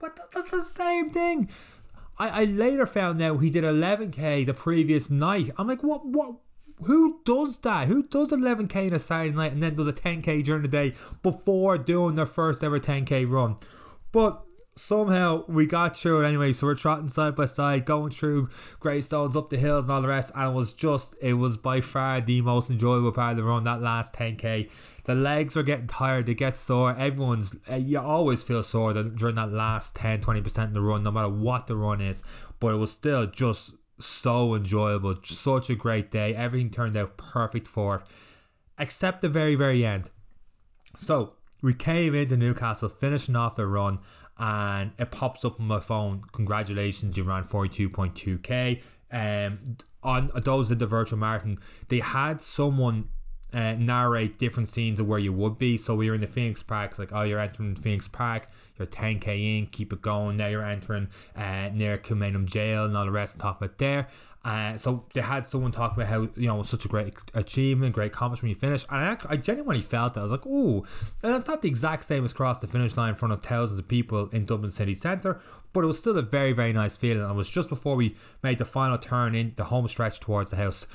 What? 0.00 0.18
That's 0.34 0.50
the 0.50 0.62
same 0.62 1.10
thing. 1.10 1.48
I, 2.18 2.42
I 2.42 2.44
later 2.44 2.84
found 2.84 3.22
out 3.22 3.38
he 3.38 3.50
did 3.50 3.64
11k 3.64 4.44
the 4.44 4.54
previous 4.54 5.10
night. 5.10 5.50
I'm 5.56 5.68
like, 5.68 5.84
What? 5.84 6.04
What? 6.04 6.36
Who 6.86 7.20
does 7.24 7.58
that? 7.60 7.86
Who 7.86 8.02
does 8.02 8.32
11k 8.32 8.88
in 8.88 8.92
a 8.92 8.98
Saturday 8.98 9.34
night 9.34 9.52
and 9.52 9.62
then 9.62 9.76
does 9.76 9.86
a 9.86 9.92
10k 9.92 10.42
during 10.42 10.62
the 10.62 10.68
day 10.68 10.94
before 11.22 11.78
doing 11.78 12.16
their 12.16 12.26
first 12.26 12.64
ever 12.64 12.80
10k 12.80 13.30
run? 13.30 13.54
But 14.10 14.43
somehow 14.76 15.44
we 15.46 15.66
got 15.66 15.96
through 15.96 16.24
it 16.24 16.28
anyway. 16.28 16.52
So 16.52 16.66
we're 16.66 16.74
trotting 16.74 17.08
side 17.08 17.34
by 17.36 17.44
side, 17.46 17.84
going 17.84 18.10
through 18.10 18.48
Greystones, 18.80 19.36
up 19.36 19.50
the 19.50 19.56
hills, 19.56 19.86
and 19.86 19.94
all 19.94 20.02
the 20.02 20.08
rest. 20.08 20.32
And 20.34 20.52
it 20.52 20.54
was 20.54 20.72
just, 20.72 21.16
it 21.22 21.34
was 21.34 21.56
by 21.56 21.80
far 21.80 22.20
the 22.20 22.40
most 22.42 22.70
enjoyable 22.70 23.12
part 23.12 23.32
of 23.32 23.36
the 23.38 23.44
run. 23.44 23.64
That 23.64 23.80
last 23.80 24.14
10k, 24.14 24.70
the 25.04 25.14
legs 25.14 25.56
are 25.56 25.62
getting 25.62 25.86
tired, 25.86 26.26
they 26.26 26.34
get 26.34 26.56
sore. 26.56 26.96
Everyone's, 26.96 27.60
uh, 27.70 27.76
you 27.76 28.00
always 28.00 28.42
feel 28.42 28.62
sore 28.62 28.92
during 28.92 29.36
that 29.36 29.52
last 29.52 29.96
10 29.96 30.20
20% 30.20 30.64
of 30.64 30.74
the 30.74 30.80
run, 30.80 31.02
no 31.02 31.10
matter 31.10 31.28
what 31.28 31.66
the 31.66 31.76
run 31.76 32.00
is. 32.00 32.24
But 32.60 32.74
it 32.74 32.78
was 32.78 32.92
still 32.92 33.26
just 33.26 33.76
so 33.98 34.54
enjoyable, 34.54 35.14
such 35.22 35.70
a 35.70 35.74
great 35.74 36.10
day. 36.10 36.34
Everything 36.34 36.70
turned 36.70 36.96
out 36.96 37.16
perfect 37.16 37.68
for 37.68 37.96
it, 37.96 38.02
except 38.78 39.22
the 39.22 39.28
very, 39.28 39.54
very 39.54 39.84
end. 39.84 40.10
So 40.96 41.34
we 41.62 41.74
came 41.74 42.14
into 42.14 42.36
Newcastle, 42.36 42.88
finishing 42.88 43.36
off 43.36 43.56
the 43.56 43.66
run, 43.66 43.98
and 44.38 44.92
it 44.98 45.10
pops 45.10 45.44
up 45.44 45.60
on 45.60 45.66
my 45.66 45.80
phone. 45.80 46.22
Congratulations, 46.32 47.16
you 47.16 47.24
ran 47.24 47.44
42.2k. 47.44 48.82
Um, 49.12 49.76
on 50.02 50.30
those 50.42 50.70
in 50.70 50.78
the 50.78 50.86
virtual 50.86 51.18
marathon, 51.18 51.56
they 51.88 52.00
had 52.00 52.40
someone 52.40 53.08
uh, 53.54 53.74
narrate 53.74 54.38
different 54.38 54.68
scenes 54.68 55.00
of 55.00 55.06
where 55.06 55.18
you 55.18 55.32
would 55.32 55.58
be. 55.58 55.76
So 55.76 55.94
we 55.94 56.08
were 56.08 56.14
in 56.14 56.20
the 56.20 56.26
Phoenix 56.26 56.62
Park, 56.62 56.90
it's 56.90 56.98
like, 56.98 57.12
oh, 57.12 57.22
you're 57.22 57.40
entering 57.40 57.76
Phoenix 57.76 58.08
Park, 58.08 58.48
you're 58.78 58.86
10k 58.86 59.58
in, 59.58 59.66
keep 59.66 59.92
it 59.92 60.02
going. 60.02 60.36
Now 60.36 60.48
you're 60.48 60.64
entering 60.64 61.08
uh, 61.36 61.70
near 61.72 61.98
Kilmainham 61.98 62.46
Jail 62.46 62.84
and 62.84 62.96
all 62.96 63.04
the 63.04 63.10
rest 63.10 63.40
top 63.40 63.62
it 63.62 63.78
there. 63.78 64.08
Uh, 64.44 64.76
so 64.76 65.06
they 65.14 65.22
had 65.22 65.46
someone 65.46 65.72
talk 65.72 65.96
about 65.96 66.06
how 66.06 66.28
you 66.36 66.46
know 66.46 66.62
such 66.62 66.84
a 66.84 66.88
great 66.88 67.14
achievement, 67.32 67.94
great 67.94 68.12
accomplishment 68.12 68.50
you 68.50 68.54
finished, 68.54 68.86
and 68.90 69.00
I, 69.00 69.16
I 69.30 69.36
genuinely 69.38 69.80
felt 69.80 70.14
that 70.14 70.20
I 70.20 70.22
was 70.22 70.32
like, 70.32 70.46
oh, 70.46 70.84
that's 71.22 71.48
not 71.48 71.62
the 71.62 71.68
exact 71.68 72.04
same 72.04 72.26
as 72.26 72.34
cross 72.34 72.60
the 72.60 72.66
finish 72.66 72.94
line 72.94 73.10
in 73.10 73.14
front 73.14 73.32
of 73.32 73.42
thousands 73.42 73.80
of 73.80 73.88
people 73.88 74.28
in 74.32 74.44
Dublin 74.44 74.70
city 74.70 74.92
centre, 74.92 75.40
but 75.72 75.82
it 75.82 75.86
was 75.86 75.98
still 75.98 76.18
a 76.18 76.22
very 76.22 76.52
very 76.52 76.74
nice 76.74 76.98
feeling. 76.98 77.22
And 77.22 77.30
it 77.30 77.36
was 77.36 77.48
just 77.48 77.70
before 77.70 77.96
we 77.96 78.16
made 78.42 78.58
the 78.58 78.66
final 78.66 78.98
turn 78.98 79.34
in 79.34 79.54
the 79.56 79.64
home 79.64 79.88
stretch 79.88 80.20
towards 80.20 80.50
the 80.50 80.56
house. 80.56 80.88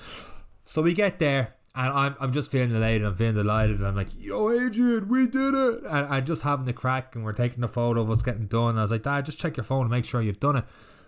So 0.63 0.83
we 0.83 0.93
get 0.93 1.17
there, 1.17 1.55
and 1.75 1.93
I'm, 1.93 2.15
I'm 2.19 2.31
just 2.31 2.51
feeling 2.51 2.75
elated, 2.75 3.05
I'm 3.05 3.15
feeling 3.15 3.35
delighted, 3.35 3.77
and 3.77 3.87
I'm 3.87 3.95
like, 3.95 4.09
yo, 4.17 4.49
Adrian, 4.51 5.07
we 5.07 5.27
did 5.27 5.53
it! 5.53 5.79
And 5.89 6.07
I'm 6.07 6.25
just 6.25 6.43
having 6.43 6.65
the 6.65 6.73
crack, 6.73 7.15
and 7.15 7.23
we're 7.23 7.33
taking 7.33 7.63
a 7.63 7.67
photo 7.67 8.01
of 8.01 8.09
us 8.09 8.23
getting 8.23 8.47
done. 8.47 8.71
And 8.71 8.79
I 8.79 8.81
was 8.83 8.91
like, 8.91 9.03
Dad, 9.03 9.25
just 9.25 9.39
check 9.39 9.57
your 9.57 9.63
phone 9.63 9.81
and 9.81 9.89
make 9.89 10.05
sure 10.05 10.21
you've 10.21 10.39
done 10.39 10.57
it. 10.57 10.65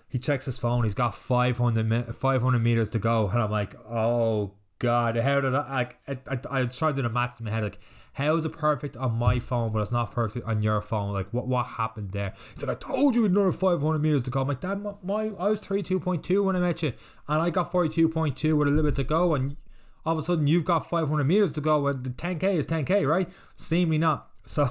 he 0.10 0.20
checks 0.20 0.46
his 0.46 0.60
phone. 0.60 0.84
He's 0.84 0.94
got 0.94 1.16
500, 1.16 2.16
500 2.16 2.60
meters 2.60 2.92
to 2.92 3.00
go, 3.00 3.30
and 3.30 3.42
I'm 3.42 3.52
like, 3.52 3.76
oh 3.90 4.54
god, 4.82 5.16
how 5.16 5.40
did 5.40 5.54
I? 5.54 5.90
I, 6.08 6.18
I, 6.28 6.40
I 6.50 6.64
was 6.64 6.78
trying 6.78 6.94
to 6.94 7.02
do 7.02 7.08
the 7.08 7.14
maths 7.14 7.40
in 7.40 7.46
my 7.46 7.52
head. 7.52 7.64
Like, 7.64 7.80
how 8.14 8.36
is 8.36 8.46
it 8.46 8.54
perfect 8.54 8.98
on 8.98 9.14
my 9.14 9.40
phone, 9.40 9.72
but 9.72 9.80
it's 9.80 9.92
not 9.92 10.12
perfect 10.12 10.46
on 10.48 10.64
your 10.64 10.82
phone? 10.82 11.14
Like, 11.14 11.32
what 11.32 11.48
what 11.48 11.66
happened 11.66 12.12
there? 12.12 12.32
He 12.32 12.56
said, 12.58 12.70
I 12.70 12.76
told 12.76 13.16
you 13.16 13.26
another 13.26 13.52
500 13.52 14.00
meters 14.00 14.24
to 14.26 14.32
go. 14.32 14.42
I'm 14.42 14.48
like, 14.48 14.60
Dad, 14.60 14.82
my, 14.82 14.94
my 15.04 15.24
I 15.40 15.50
was 15.50 15.66
32.2 15.66 16.44
when 16.44 16.56
I 16.56 16.60
met 16.60 16.84
you, 16.84 16.94
and 17.28 17.42
I 17.42 17.50
got 17.52 17.72
42.2 17.72 18.58
with 18.58 18.68
a 18.68 18.72
little 18.72 18.84
bit 18.84 18.96
to 18.96 19.04
go, 19.04 19.36
and 19.36 19.56
all 20.06 20.14
of 20.14 20.20
a 20.20 20.22
sudden 20.22 20.48
you've 20.48 20.66
got 20.66 20.90
500 20.90 21.24
meters 21.24 21.54
to 21.54 21.62
go, 21.62 21.88
and 21.88 22.04
the 22.04 22.10
10k 22.10 22.44
is 22.44 22.68
10k, 22.68 23.08
right? 23.08 23.30
Seemingly 23.56 23.98
not. 23.98 24.28
So 24.44 24.64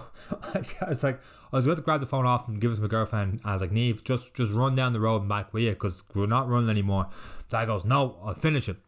I 0.52 0.58
was 0.88 1.04
like, 1.04 1.20
I 1.52 1.56
was 1.56 1.64
going 1.64 1.76
to 1.76 1.82
grab 1.82 2.00
the 2.00 2.06
phone 2.06 2.26
off 2.26 2.48
and 2.48 2.60
give 2.60 2.72
it 2.72 2.74
to 2.74 2.82
my 2.82 2.88
girlfriend. 2.88 3.40
I 3.44 3.52
was 3.52 3.62
like, 3.62 3.70
Neve, 3.70 4.02
just 4.02 4.34
just 4.34 4.52
run 4.52 4.74
down 4.74 4.92
the 4.92 5.00
road 5.00 5.20
and 5.20 5.28
back 5.28 5.54
with 5.54 5.62
you 5.62 5.70
because 5.70 6.02
we're 6.12 6.26
not 6.26 6.48
running 6.48 6.68
anymore. 6.68 7.08
Dad 7.50 7.66
goes, 7.66 7.84
No, 7.84 8.18
I'll 8.24 8.34
finish 8.34 8.68
it. 8.68 8.78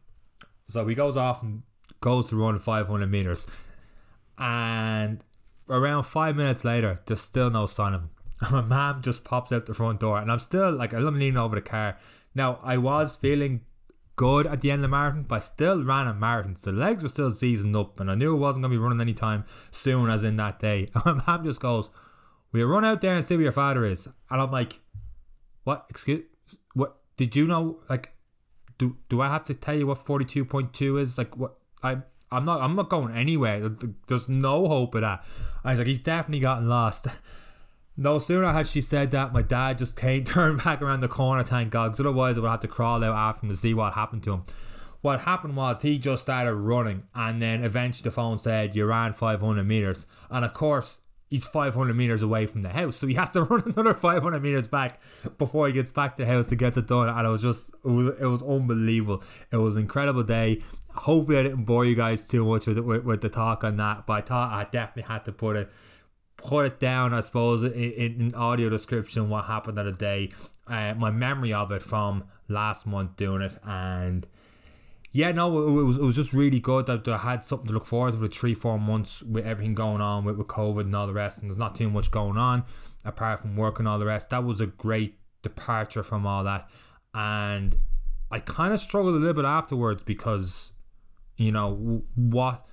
So 0.67 0.85
he 0.89 0.97
goes 0.97 1.17
off 1.17 1.41
and 1.41 1.63
goes 2.01 2.31
to 2.31 2.37
run 2.37 2.59
500 2.59 3.07
meters. 3.09 3.47
And 4.39 5.25
around 5.69 6.03
five 6.03 6.37
minutes 6.37 6.65
later, 6.65 7.01
there's 7.07 7.21
still 7.21 7.51
no 7.51 7.67
sign 7.67 7.95
of 7.95 8.03
him. 8.03 8.11
My 8.51 8.61
mom 8.61 9.03
just 9.03 9.25
pops 9.25 9.53
out 9.53 9.67
the 9.67 9.75
front 9.75 10.01
door, 10.01 10.19
and 10.19 10.31
I'm 10.31 10.39
still 10.39 10.73
like, 10.73 10.93
I'm 10.93 11.19
leaning 11.19 11.37
over 11.37 11.55
the 11.55 11.63
car. 11.63 11.99
Now, 12.35 12.59
I 12.63 12.79
was 12.79 13.17
feeling 13.17 13.63
good 14.17 14.47
at 14.47 14.61
the 14.61 14.71
end 14.71 14.81
of 14.81 14.83
the 14.83 14.89
marathon, 14.89 15.25
but 15.25 15.37
I 15.37 15.39
still 15.41 15.83
ran 15.83 16.07
a 16.07 16.15
marathon. 16.15 16.57
So 16.57 16.73
the 16.73 16.79
legs 16.79 17.03
were 17.03 17.09
still 17.09 17.31
seasoned 17.31 17.77
up, 17.77 18.01
and 18.01 18.11
I 18.11 18.15
knew 18.15 18.35
it 18.35 18.39
wasn't 18.39 18.63
going 18.63 18.73
to 18.73 18.79
be 18.79 18.83
running 18.83 19.01
anytime 19.01 19.45
soon, 19.71 20.11
as 20.11 20.25
in 20.25 20.37
that 20.37 20.59
day. 20.59 20.89
And 20.95 21.05
my 21.17 21.23
mom 21.27 21.45
just 21.45 21.61
goes, 21.61 21.91
We'll 22.53 22.69
run 22.69 22.85
out 22.85 23.01
there 23.01 23.15
and 23.15 23.25
see 23.25 23.37
where 23.37 23.45
your 23.45 23.53
father 23.53 23.85
is. 23.85 24.07
And 24.31 24.41
I'm 24.41 24.51
like, 24.51 24.81
What? 25.65 25.87
Excuse 25.89 26.25
What? 26.75 26.97
Did 27.17 27.37
you 27.37 27.47
know? 27.47 27.81
Like, 27.89 28.13
do 28.79 28.97
do 29.09 29.21
I 29.21 29.29
have 29.29 29.45
to 29.47 29.55
tell 29.55 29.77
you 29.77 29.87
what 29.87 29.99
42.2 29.99 31.01
is? 31.01 31.19
Like, 31.19 31.37
what? 31.37 31.57
I. 31.83 31.99
I'm 32.31 32.47
not. 32.47 32.63
I'm 32.63 32.75
not 32.75 32.89
going 32.89 33.15
anywhere. 33.15 33.69
There's 34.09 34.31
no 34.31 34.67
hope 34.67 34.95
of 34.95 35.03
that. 35.03 35.23
I 35.63 35.71
was 35.71 35.79
like, 35.79 35.87
he's 35.87 36.03
definitely 36.03 36.41
gotten 36.41 36.67
lost. 36.67 37.09
No 37.97 38.19
sooner 38.19 38.51
had 38.53 38.67
she 38.67 38.81
said 38.81 39.11
that, 39.11 39.33
my 39.33 39.43
dad 39.43 39.79
just 39.79 39.99
came, 39.99 40.25
turned 40.25 40.65
back 40.65 40.81
around 40.81 41.01
the 41.01 41.09
corner, 41.09 41.43
thank 41.43 41.71
God, 41.71 41.89
because 41.89 42.01
otherwise 42.01 42.39
I 42.39 42.41
would 42.41 42.51
have 42.51 42.61
to 42.61 42.69
crawl 42.69 43.05
out 43.05 43.15
after 43.15 43.47
him 43.47 43.51
to 43.51 43.57
see 43.57 43.75
what 43.75 43.93
happened 43.93 44.23
to 44.25 44.35
him. 44.35 44.43
What 45.03 45.21
happened 45.21 45.57
was 45.57 45.83
he 45.83 45.99
just 45.99 46.23
started 46.23 46.55
running, 46.55 47.03
and 47.15 47.43
then 47.43 47.65
eventually 47.65 48.09
the 48.09 48.15
phone 48.15 48.39
said, 48.39 48.77
You 48.77 48.87
ran 48.87 49.13
500 49.13 49.65
meters. 49.65 50.07
And 50.31 50.45
of 50.45 50.55
course, 50.55 51.03
he's 51.29 51.47
500 51.47 51.95
meters 51.95 52.23
away 52.23 52.47
from 52.47 52.63
the 52.63 52.69
house, 52.69 52.97
so 52.97 53.09
he 53.09 53.15
has 53.15 53.33
to 53.33 53.43
run 53.51 53.63
another 53.67 53.95
500 53.95 54.41
meters 54.41 54.69
back 54.69 55.01
before 55.39 55.67
he 55.67 55.73
gets 55.73 55.91
back 55.91 56.17
to 56.17 56.25
the 56.25 56.31
house 56.31 56.49
to 56.51 56.57
get 56.57 56.77
it 56.77 56.87
done. 56.87 57.09
And 57.09 57.27
it 57.27 57.31
was 57.31 57.43
just, 57.43 57.75
it 57.85 57.89
was, 57.89 58.07
it 58.21 58.27
was 58.27 58.43
unbelievable. 58.43 59.25
It 59.51 59.57
was 59.57 59.77
an 59.77 59.83
incredible 59.83 60.23
day. 60.23 60.63
Hopefully, 60.95 61.39
I 61.39 61.43
didn't 61.43 61.65
bore 61.65 61.85
you 61.85 61.97
guys 61.97 62.29
too 62.29 62.45
much 62.45 62.69
with, 62.69 62.79
with, 62.79 63.05
with 63.05 63.21
the 63.23 63.29
talk 63.29 63.65
on 63.65 63.77
that, 63.79 64.07
but 64.07 64.13
I 64.13 64.21
thought 64.21 64.53
I 64.53 64.65
definitely 64.71 65.13
had 65.13 65.25
to 65.25 65.33
put 65.33 65.57
it 65.57 65.69
put 66.45 66.67
it 66.67 66.81
down, 66.81 67.15
I 67.15 67.21
suppose, 67.21 67.65
in, 67.65 67.73
in 67.73 68.35
audio 68.35 68.69
description 68.69 69.29
what 69.29 69.45
happened 69.45 69.79
that 69.79 69.99
day. 69.99 70.31
Uh, 70.67 70.95
my 70.97 71.11
memory 71.11 71.53
of 71.53 71.73
it 71.73 71.83
from 71.83 72.25
last 72.49 72.87
month 72.87 73.17
doing 73.17 73.43
it, 73.43 73.57
and 73.65 74.27
yeah, 75.11 75.33
no, 75.33 75.49
it, 75.69 75.85
was 75.85 75.99
it 75.99 76.03
was 76.03 76.17
just 76.17 76.33
really 76.33 76.61
good 76.61 76.87
that 76.87 77.07
I 77.07 77.19
had 77.19 77.45
something 77.45 77.67
to 77.67 77.73
look 77.73 77.87
forward 77.87 78.13
to 78.13 78.19
for 78.19 78.29
three 78.29 78.55
four 78.55 78.79
months 78.79 79.23
with 79.23 79.45
everything 79.45 79.75
going 79.75 80.01
on 80.01 80.25
with, 80.25 80.39
with 80.39 80.47
COVID 80.47 80.83
and 80.83 80.95
all 80.95 81.07
the 81.07 81.13
rest, 81.13 81.41
and 81.43 81.51
there's 81.51 81.59
not 81.59 81.75
too 81.75 81.91
much 81.91 82.11
going 82.11 82.37
on 82.37 82.65
apart 83.05 83.41
from 83.41 83.57
work 83.57 83.79
and 83.79 83.89
all 83.89 83.99
the 83.99 84.07
rest. 84.07 84.31
That 84.31 84.45
was 84.45 84.61
a 84.61 84.67
great 84.67 85.19
departure 85.43 86.03
from 86.03 86.27
all 86.27 86.45
that, 86.45 86.71
and 87.15 87.77
I 88.31 88.39
kind 88.39 88.73
of 88.73 88.81
struggled 88.81 89.15
a 89.15 89.19
little 89.19 89.35
bit 89.35 89.45
afterwards 89.45 90.03
because 90.03 90.73
you 91.37 91.51
know 91.51 92.05
what 92.15 92.67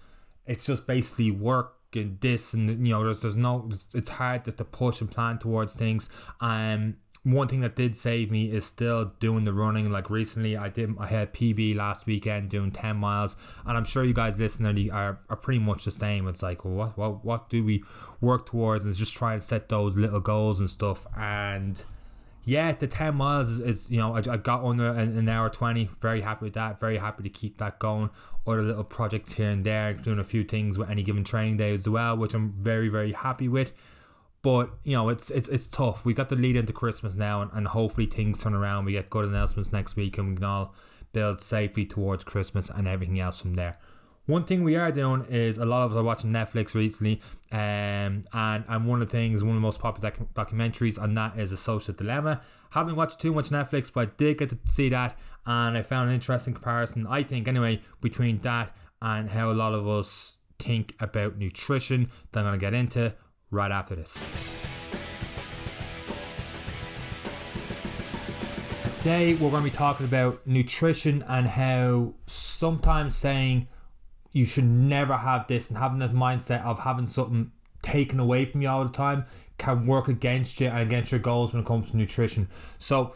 it's 0.45 0.65
just 0.65 0.87
basically 0.87 1.31
work 1.31 1.78
this 1.91 2.53
and 2.53 2.85
you 2.85 2.93
know 2.93 3.03
there's 3.03 3.21
there's 3.21 3.35
no 3.35 3.69
it's 3.93 4.09
hard 4.09 4.45
to, 4.45 4.51
to 4.51 4.65
push 4.65 5.01
and 5.01 5.09
plan 5.09 5.37
towards 5.37 5.75
things. 5.75 6.09
Um 6.41 6.97
one 7.23 7.49
thing 7.49 7.59
that 7.61 7.75
did 7.75 7.97
save 7.97 8.31
me 8.31 8.49
is 8.49 8.65
still 8.65 9.13
doing 9.19 9.43
the 9.43 9.53
running. 9.53 9.91
Like 9.91 10.09
recently 10.09 10.55
i 10.55 10.69
did 10.69 10.91
i 10.99 11.07
had 11.07 11.33
pb 11.33 11.75
last 11.75 12.07
weekend 12.07 12.49
doing 12.49 12.71
10 12.71 12.95
miles 12.95 13.35
and 13.65 13.77
i'm 13.77 13.83
sure 13.83 14.05
you 14.05 14.13
guys 14.13 14.39
listening 14.39 14.89
are, 14.91 15.19
are 15.29 15.35
pretty 15.35 15.59
much 15.59 15.85
the 15.85 15.91
same. 15.91 16.27
It's 16.27 16.43
like 16.43 16.63
well, 16.63 16.75
what 16.75 16.97
what 16.97 17.25
what 17.25 17.49
do 17.49 17.65
we 17.65 17.83
work 18.21 18.45
towards? 18.45 18.85
And 18.85 18.91
it's 18.91 18.99
just 18.99 19.17
trying 19.17 19.39
to 19.39 19.43
set 19.43 19.69
those 19.69 19.97
little 19.97 20.21
goals 20.21 20.59
and 20.59 20.69
stuff. 20.69 21.05
And 21.17 21.83
yeah, 22.49 22.71
the 22.71 22.87
10 22.87 23.13
miles 23.13 23.47
is, 23.47 23.59
is 23.59 23.91
you 23.91 23.99
know, 23.99 24.15
I, 24.15 24.21
I 24.27 24.37
got 24.37 24.63
under 24.63 24.89
an, 24.89 25.15
an, 25.15 25.29
hour 25.29 25.49
20. 25.49 25.87
Very 26.01 26.21
happy 26.21 26.45
with 26.45 26.55
that. 26.55 26.79
Very 26.79 26.97
happy 26.97 27.21
to 27.21 27.29
keep 27.29 27.59
that 27.59 27.77
going. 27.77 28.09
Other 28.47 28.63
little 28.63 28.83
projects 28.83 29.33
here 29.33 29.51
and 29.51 29.63
there, 29.63 29.93
doing 29.93 30.17
a 30.17 30.23
few 30.23 30.43
things 30.43 30.79
with 30.79 30.89
any 30.89 31.03
given 31.03 31.23
training 31.23 31.57
day 31.57 31.75
as 31.75 31.87
well, 31.87 32.17
which 32.17 32.33
I'm 32.33 32.51
very, 32.53 32.89
very 32.89 33.11
happy 33.11 33.47
with. 33.47 33.71
But, 34.41 34.71
you 34.83 34.93
know, 34.93 35.09
it's 35.09 35.29
it's 35.29 35.47
it's 35.47 35.69
tough. 35.69 36.07
We 36.07 36.15
got 36.15 36.29
the 36.29 36.37
lead 36.37 36.55
into 36.55 36.73
Christmas 36.73 37.13
now, 37.13 37.41
and, 37.41 37.51
and 37.53 37.67
hopefully 37.67 38.07
things 38.07 38.41
turn 38.41 38.55
around. 38.55 38.85
We 38.85 38.93
get 38.93 39.11
good 39.11 39.25
announcements 39.25 39.71
next 39.71 39.95
week, 39.95 40.17
and 40.17 40.29
we 40.29 40.35
can 40.35 40.45
all 40.45 40.73
build 41.13 41.41
safely 41.41 41.85
towards 41.85 42.23
Christmas 42.23 42.69
and 42.69 42.87
everything 42.87 43.19
else 43.19 43.41
from 43.41 43.53
there. 43.55 43.77
One 44.29 44.43
thing 44.43 44.63
we 44.63 44.75
are 44.75 44.91
doing 44.91 45.25
is 45.27 45.57
a 45.57 45.65
lot 45.65 45.85
of 45.85 45.93
us 45.93 45.97
are 45.97 46.03
watching 46.03 46.29
Netflix 46.29 46.75
recently, 46.75 47.19
um, 47.51 48.21
and 48.31 48.63
and 48.67 48.85
one 48.85 49.01
of 49.01 49.07
the 49.07 49.11
things, 49.11 49.43
one 49.43 49.55
of 49.55 49.55
the 49.55 49.61
most 49.61 49.81
popular 49.81 50.11
doc- 50.11 50.35
documentaries 50.35 51.01
on 51.01 51.15
that 51.15 51.35
is 51.35 51.51
a 51.51 51.57
social 51.57 51.95
dilemma. 51.95 52.39
Haven't 52.69 52.95
watched 52.95 53.19
too 53.19 53.33
much 53.33 53.49
Netflix, 53.49 53.91
but 53.91 54.07
I 54.07 54.11
did 54.17 54.37
get 54.37 54.49
to 54.49 54.59
see 54.65 54.89
that, 54.89 55.17
and 55.47 55.75
I 55.75 55.81
found 55.81 56.09
an 56.09 56.13
interesting 56.13 56.53
comparison. 56.53 57.07
I 57.07 57.23
think 57.23 57.47
anyway 57.47 57.81
between 58.01 58.37
that 58.39 58.71
and 59.01 59.31
how 59.31 59.49
a 59.49 59.53
lot 59.53 59.73
of 59.73 59.87
us 59.87 60.41
think 60.59 60.93
about 60.99 61.39
nutrition. 61.39 62.05
That 62.31 62.41
I'm 62.41 62.45
gonna 62.45 62.59
get 62.59 62.75
into 62.75 63.15
right 63.49 63.71
after 63.71 63.95
this. 63.95 64.29
Today 68.99 69.33
we're 69.33 69.49
going 69.49 69.63
to 69.63 69.69
be 69.71 69.75
talking 69.75 70.05
about 70.05 70.45
nutrition 70.45 71.23
and 71.27 71.47
how 71.47 72.13
sometimes 72.27 73.15
saying 73.15 73.67
you 74.31 74.45
should 74.45 74.65
never 74.65 75.17
have 75.17 75.47
this 75.47 75.69
and 75.69 75.77
having 75.77 75.99
that 75.99 76.11
mindset 76.11 76.63
of 76.63 76.79
having 76.79 77.05
something 77.05 77.51
taken 77.81 78.19
away 78.19 78.45
from 78.45 78.61
you 78.61 78.69
all 78.69 78.83
the 78.83 78.91
time 78.91 79.25
can 79.57 79.85
work 79.85 80.07
against 80.07 80.59
you 80.59 80.67
and 80.67 80.79
against 80.79 81.11
your 81.11 81.19
goals 81.19 81.53
when 81.53 81.63
it 81.63 81.65
comes 81.65 81.91
to 81.91 81.97
nutrition. 81.97 82.47
So 82.77 83.15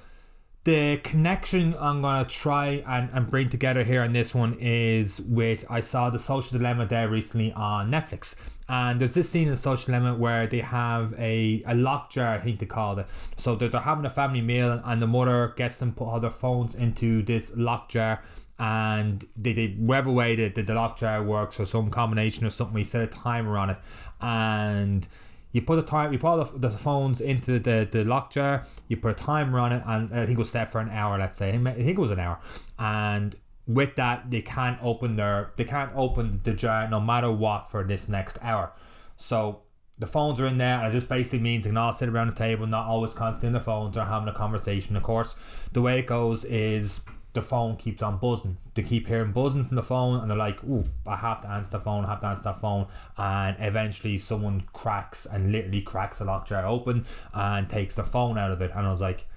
the 0.63 0.97
connection 1.03 1.75
I'm 1.77 2.01
gonna 2.01 2.25
try 2.25 2.83
and, 2.87 3.09
and 3.13 3.29
bring 3.29 3.49
together 3.49 3.83
here 3.83 4.01
on 4.01 4.13
this 4.13 4.33
one 4.33 4.55
is 4.59 5.19
with 5.21 5.65
I 5.69 5.81
saw 5.81 6.09
the 6.09 6.19
social 6.19 6.57
dilemma 6.57 6.85
there 6.85 7.09
recently 7.09 7.51
on 7.51 7.91
Netflix. 7.91 8.57
And 8.69 8.99
there's 9.01 9.13
this 9.13 9.29
scene 9.29 9.49
in 9.49 9.57
Social 9.57 9.87
Dilemma 9.87 10.15
where 10.15 10.47
they 10.47 10.61
have 10.61 11.13
a, 11.17 11.61
a 11.67 11.75
lock 11.75 12.11
jar, 12.11 12.33
I 12.33 12.37
think 12.37 12.59
they 12.59 12.65
called 12.65 12.99
it. 12.99 13.09
So 13.35 13.55
they're, 13.55 13.67
they're 13.67 13.81
having 13.81 14.05
a 14.05 14.09
family 14.09 14.39
meal 14.39 14.81
and 14.85 15.01
the 15.01 15.07
mother 15.07 15.53
gets 15.57 15.79
them 15.79 15.91
put 15.91 16.05
all 16.05 16.21
their 16.21 16.31
phones 16.31 16.73
into 16.73 17.23
this 17.23 17.57
lock 17.57 17.89
jar 17.89 18.23
and 18.63 19.25
they, 19.35 19.51
they 19.51 19.67
whatever 19.73 20.09
way 20.09 20.37
the, 20.37 20.47
the, 20.47 20.61
the 20.61 20.73
lock 20.73 20.97
jar 20.97 21.21
works 21.21 21.59
or 21.59 21.65
some 21.65 21.89
combination 21.89 22.45
or 22.47 22.49
something, 22.49 22.73
we 22.73 22.85
set 22.85 23.01
a 23.01 23.07
timer 23.07 23.57
on 23.57 23.71
it. 23.71 23.77
And 24.21 25.05
you 25.51 25.61
put 25.61 25.79
a 25.79 25.81
time 25.81 26.13
you 26.13 26.17
put 26.17 26.27
all 26.27 26.43
the, 26.45 26.57
the 26.57 26.69
phones 26.69 27.19
into 27.19 27.59
the, 27.59 27.85
the 27.91 28.05
lock 28.05 28.31
jar 28.31 28.65
you 28.87 28.95
put 28.95 29.11
a 29.11 29.15
timer 29.15 29.59
on 29.59 29.73
it 29.73 29.83
and 29.85 30.13
I 30.13 30.25
think 30.25 30.37
it 30.37 30.37
was 30.37 30.49
set 30.49 30.71
for 30.71 30.79
an 30.79 30.89
hour 30.89 31.19
let's 31.19 31.37
say. 31.37 31.49
I 31.53 31.57
think 31.57 31.89
it 31.89 31.97
was 31.97 32.11
an 32.11 32.21
hour. 32.21 32.39
And 32.79 33.35
with 33.67 33.97
that 33.97 34.31
they 34.31 34.41
can't 34.41 34.79
open 34.81 35.17
their 35.17 35.51
they 35.57 35.65
can't 35.65 35.91
open 35.93 36.39
the 36.43 36.53
jar 36.53 36.87
no 36.87 37.01
matter 37.01 37.31
what 37.31 37.69
for 37.69 37.83
this 37.83 38.07
next 38.07 38.39
hour. 38.41 38.71
So 39.17 39.63
the 39.99 40.07
phones 40.07 40.39
are 40.39 40.47
in 40.47 40.57
there 40.57 40.79
and 40.79 40.87
it 40.87 40.91
just 40.91 41.09
basically 41.09 41.39
means 41.39 41.65
they 41.65 41.69
can 41.69 41.77
all 41.77 41.91
sit 41.91 42.07
around 42.07 42.27
the 42.27 42.35
table 42.35 42.65
not 42.65 42.87
always 42.87 43.13
constantly 43.13 43.47
on 43.47 43.53
their 43.53 43.61
phones 43.61 43.97
or 43.97 44.05
having 44.05 44.29
a 44.29 44.33
conversation. 44.33 44.95
Of 44.95 45.03
course 45.03 45.67
the 45.73 45.81
way 45.81 45.99
it 45.99 46.07
goes 46.07 46.45
is 46.45 47.05
the 47.33 47.41
phone 47.41 47.75
keeps 47.77 48.01
on 48.01 48.17
buzzing. 48.17 48.57
They 48.75 48.83
keep 48.83 49.07
hearing 49.07 49.31
buzzing 49.31 49.65
from 49.65 49.75
the 49.75 49.83
phone 49.83 50.19
and 50.19 50.29
they're 50.29 50.37
like, 50.37 50.63
ooh, 50.63 50.85
I 51.07 51.15
have 51.15 51.41
to 51.41 51.49
answer 51.49 51.77
the 51.77 51.83
phone, 51.83 52.05
I 52.05 52.09
have 52.09 52.21
to 52.21 52.27
answer 52.27 52.43
that 52.45 52.61
phone. 52.61 52.87
And 53.17 53.57
eventually 53.59 54.17
someone 54.17 54.61
cracks 54.73 55.25
and 55.25 55.51
literally 55.51 55.81
cracks 55.81 56.19
the 56.19 56.25
lock 56.25 56.47
jar 56.47 56.65
open 56.65 57.05
and 57.33 57.69
takes 57.69 57.95
the 57.95 58.03
phone 58.03 58.37
out 58.37 58.51
of 58.51 58.61
it. 58.61 58.71
And 58.75 58.87
I 58.87 58.91
was 58.91 59.01
like, 59.01 59.27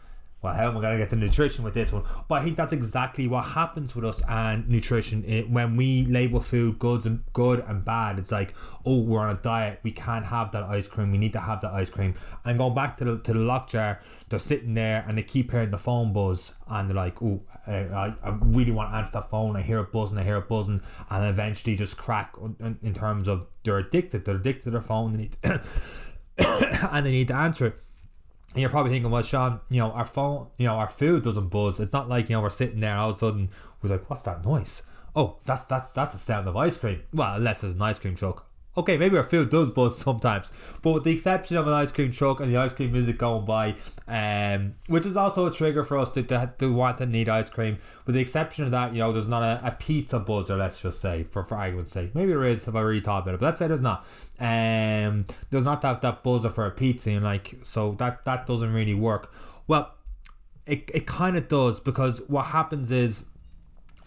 well, 0.43 0.53
how 0.53 0.69
am 0.69 0.77
I 0.77 0.93
to 0.93 0.99
get 0.99 1.11
the 1.11 1.17
nutrition 1.17 1.65
with 1.65 1.73
this 1.73 1.93
one? 1.93 2.05
But 2.29 2.41
I 2.41 2.45
think 2.45 2.57
that's 2.57 2.73
exactly 2.73 3.27
what 3.27 3.43
happens 3.43 3.97
with 3.97 4.05
us 4.05 4.23
and 4.29 4.69
nutrition. 4.69 5.25
It, 5.25 5.51
when 5.51 5.77
we 5.77 6.05
label 6.07 6.41
food 6.41 6.79
goods 6.79 7.07
and 7.07 7.25
good 7.33 7.61
and 7.61 7.85
bad, 7.85 8.19
it's 8.19 8.31
like, 8.31 8.55
oh, 8.85 9.01
we're 9.03 9.21
on 9.21 9.35
a 9.35 9.41
diet. 9.41 9.81
We 9.83 9.93
can't 9.93 10.27
have 10.27 10.53
that 10.53 10.65
ice 10.65 10.89
cream. 10.89 11.11
We 11.11 11.19
need 11.19 11.33
to 11.33 11.41
have 11.41 11.63
that 11.63 11.73
ice 11.73 11.89
cream. 11.89 12.15
And 12.45 12.59
going 12.59 12.75
back 12.75 12.97
to 12.99 13.05
the 13.05 13.19
to 13.21 13.33
the 13.33 13.41
lock 13.41 13.71
jar, 13.71 14.01
they're 14.29 14.39
sitting 14.39 14.75
there 14.75 15.05
and 15.09 15.17
they 15.17 15.23
keep 15.23 15.51
hearing 15.51 15.71
the 15.71 15.79
phone 15.79 16.13
buzz, 16.13 16.61
and 16.69 16.89
they're 16.89 16.95
like, 16.95 17.23
oh, 17.23 17.41
Uh, 17.67 17.73
I, 17.95 18.15
I 18.23 18.39
really 18.43 18.73
want 18.73 18.93
to 18.93 18.97
answer 18.97 19.19
that 19.19 19.31
phone. 19.31 19.57
I 19.57 19.63
hear 19.63 19.81
it 19.81 19.93
buzzing. 19.93 20.19
I 20.19 20.23
hear 20.23 20.39
it 20.39 20.49
buzzing, 20.49 20.81
and 21.11 21.27
eventually 21.27 21.77
just 21.77 21.99
crack 21.99 22.35
in, 22.61 22.79
in 22.83 22.95
terms 22.95 23.29
of 23.29 23.47
they're 23.65 23.79
addicted. 23.79 24.25
They're 24.25 24.37
addicted 24.37 24.65
to 24.65 24.71
their 24.71 24.81
phone. 24.81 25.13
They 25.13 25.19
need, 25.19 25.37
and 26.93 27.05
they 27.07 27.13
need 27.13 27.29
to 27.29 27.35
answer 27.35 27.67
it 27.67 27.75
And 28.53 28.61
you're 28.61 28.71
probably 28.71 28.93
thinking, 28.93 29.11
well, 29.11 29.23
Sean, 29.23 29.61
you 29.69 29.81
know, 29.81 29.91
our 29.93 30.05
phone, 30.05 30.49
you 30.59 30.67
know, 30.67 30.75
our 30.75 30.89
food 30.89 31.23
doesn't 31.23 31.49
buzz. 31.49 31.81
It's 31.81 31.93
not 31.93 32.09
like, 32.09 32.29
you 32.29 32.37
know, 32.37 32.43
we're 32.43 32.51
sitting 32.51 32.81
there 32.81 32.97
all 32.97 33.11
of 33.11 33.17
a 33.17 33.19
sudden 33.19 33.49
we're 33.83 33.91
like, 33.91 34.09
what's 34.09 34.23
that 34.25 34.45
noise? 34.45 34.83
Oh, 35.15 35.39
that's 35.47 35.67
that's 35.67 35.93
that's 35.95 36.13
the 36.13 36.19
sound 36.19 36.47
of 36.47 36.57
ice 36.57 36.79
cream. 36.79 37.03
Well, 37.13 37.37
unless 37.37 37.63
there's 37.63 37.77
an 37.77 37.83
ice 37.83 37.99
cream 37.99 38.15
truck. 38.15 38.46
Okay, 38.79 38.99
maybe 38.99 39.17
our 39.17 39.23
food 39.23 39.49
does 39.49 39.71
buzz 39.71 39.97
sometimes, 39.97 40.79
but 40.83 40.93
with 40.93 41.05
the 41.05 41.11
exception 41.11 41.57
of 41.57 41.67
an 41.67 41.73
ice 41.73 41.93
cream 41.93 42.13
truck 42.13 42.41
and 42.41 42.53
the 42.53 42.59
ice 42.59 42.75
cream 42.75 42.93
music 42.93 43.17
going 43.17 43.47
by, 43.47 43.75
um, 44.07 44.73
which 44.89 45.07
is 45.07 45.17
also 45.17 45.47
a 45.47 45.51
trigger 45.51 45.83
for 45.83 45.97
us 45.97 46.13
to, 46.13 46.23
to, 46.25 46.53
to 46.59 46.75
want 46.75 46.99
to 46.99 47.07
need 47.07 47.29
ice 47.31 47.49
cream. 47.49 47.79
With 48.05 48.15
the 48.15 48.21
exception 48.21 48.65
of 48.65 48.73
that, 48.73 48.93
you 48.93 48.99
know, 48.99 49.13
there's 49.13 49.29
not 49.29 49.43
a, 49.43 49.61
a 49.67 49.71
pizza 49.71 50.21
buzzer, 50.21 50.57
let's 50.57 50.83
just 50.83 51.01
say, 51.01 51.23
for, 51.23 51.43
for 51.43 51.57
argument's 51.57 51.91
sake. 51.91 52.15
Maybe 52.15 52.33
there 52.33 52.45
is 52.45 52.69
if 52.69 52.75
I 52.75 52.83
really 52.83 53.01
thought 53.01 53.23
about 53.23 53.35
it, 53.35 53.41
but 53.41 53.47
let's 53.47 53.59
say 53.59 53.67
there's 53.67 53.81
not. 53.81 54.07
Um, 54.39 55.25
there's 55.51 55.65
not 55.65 55.81
that, 55.81 56.03
that 56.03 56.23
buzzer 56.23 56.51
for 56.51 56.67
a 56.67 56.71
pizza, 56.71 57.13
and 57.13 57.25
like, 57.25 57.55
so 57.63 57.93
that, 57.93 58.25
that 58.25 58.47
doesn't 58.47 58.75
really 58.75 58.95
work. 58.95 59.35
Well, 59.67 59.95
it, 60.67 60.91
it 60.93 61.07
kind 61.07 61.39
of 61.39 61.49
does 61.49 61.81
because 61.81 62.27
what 62.29 62.47
happens 62.47 62.91
is 62.93 63.31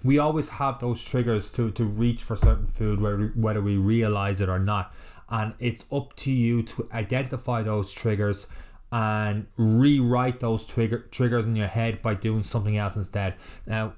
we 0.04 0.18
always 0.20 0.50
have 0.50 0.80
those 0.80 1.04
triggers 1.04 1.52
to 1.54 1.72
to 1.72 1.86
reach 1.86 2.24
for 2.24 2.36
certain 2.36 2.68
food 2.68 3.02
whether 3.02 3.28
whether 3.36 3.62
we 3.62 3.78
realize 3.78 4.42
it 4.42 4.50
or 4.50 4.60
not. 4.60 4.94
And 5.30 5.54
it's 5.60 5.92
up 5.92 6.16
to 6.18 6.32
you 6.32 6.64
to 6.64 6.90
identify 6.92 7.62
those 7.62 7.94
triggers 7.94 8.52
and 8.92 9.46
rewrite 9.58 10.40
those 10.40 10.68
trigger 10.68 11.06
triggers 11.12 11.46
in 11.46 11.56
your 11.56 11.68
head 11.68 12.02
by 12.02 12.16
doing 12.16 12.44
something 12.44 12.78
else 12.78 12.96
instead. 12.96 13.36
Now 13.68 13.94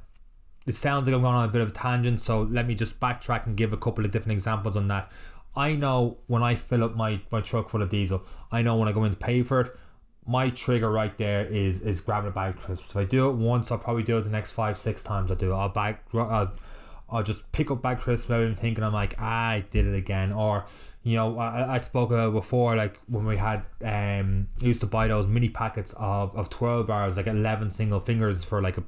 it 0.67 0.73
sounds 0.73 1.07
like 1.07 1.15
I'm 1.15 1.21
going 1.21 1.35
on 1.35 1.47
a 1.47 1.51
bit 1.51 1.61
of 1.61 1.69
a 1.69 1.73
tangent 1.73 2.19
so 2.19 2.43
let 2.43 2.67
me 2.67 2.75
just 2.75 2.99
backtrack 2.99 3.45
and 3.45 3.55
give 3.55 3.73
a 3.73 3.77
couple 3.77 4.03
of 4.03 4.11
different 4.11 4.33
examples 4.33 4.75
on 4.75 4.87
that. 4.89 5.11
I 5.55 5.75
know 5.75 6.17
when 6.27 6.43
I 6.43 6.55
fill 6.55 6.83
up 6.83 6.95
my, 6.95 7.19
my 7.29 7.41
truck 7.41 7.69
full 7.69 7.81
of 7.81 7.89
diesel 7.89 8.23
I 8.51 8.61
know 8.61 8.77
when 8.77 8.87
I 8.87 8.91
go 8.91 9.03
in 9.03 9.11
to 9.11 9.17
pay 9.17 9.41
for 9.41 9.61
it 9.61 9.71
my 10.25 10.49
trigger 10.49 10.89
right 10.89 11.17
there 11.17 11.45
is 11.45 11.81
is 11.81 12.01
grabbing 12.01 12.29
a 12.29 12.31
bag 12.31 12.55
of 12.55 12.61
crisps. 12.61 12.91
If 12.91 12.97
I 12.97 13.03
do 13.03 13.29
it 13.29 13.35
once, 13.35 13.71
I'll 13.71 13.79
probably 13.79 14.03
do 14.03 14.17
it 14.17 14.21
the 14.21 14.29
next 14.29 14.51
five, 14.51 14.77
six 14.77 15.03
times 15.03 15.31
I 15.31 15.35
do 15.35 15.51
it. 15.51 15.55
I'll 15.55 15.69
bag, 15.69 15.97
I'll, 16.13 16.53
I'll 17.09 17.23
just 17.23 17.51
pick 17.51 17.71
up 17.71 17.81
bag 17.81 17.99
crisps 17.99 18.29
without 18.29 18.43
even 18.43 18.55
thinking. 18.55 18.83
I'm 18.83 18.93
like, 18.93 19.15
ah, 19.19 19.49
I 19.49 19.65
did 19.69 19.87
it 19.87 19.95
again. 19.95 20.31
Or, 20.31 20.65
you 21.03 21.17
know, 21.17 21.39
I, 21.39 21.73
I 21.73 21.77
spoke 21.79 22.11
about 22.11 22.33
before, 22.33 22.75
like 22.75 22.99
when 23.07 23.25
we 23.25 23.37
had, 23.37 23.65
um, 23.83 24.47
used 24.59 24.81
to 24.81 24.87
buy 24.87 25.07
those 25.07 25.27
mini 25.27 25.49
packets 25.49 25.93
of, 25.99 26.35
of 26.35 26.49
12 26.49 26.85
bars, 26.85 27.17
like 27.17 27.27
11 27.27 27.71
single 27.71 27.99
fingers 27.99 28.45
for 28.45 28.61
like 28.61 28.77
a, 28.77 28.83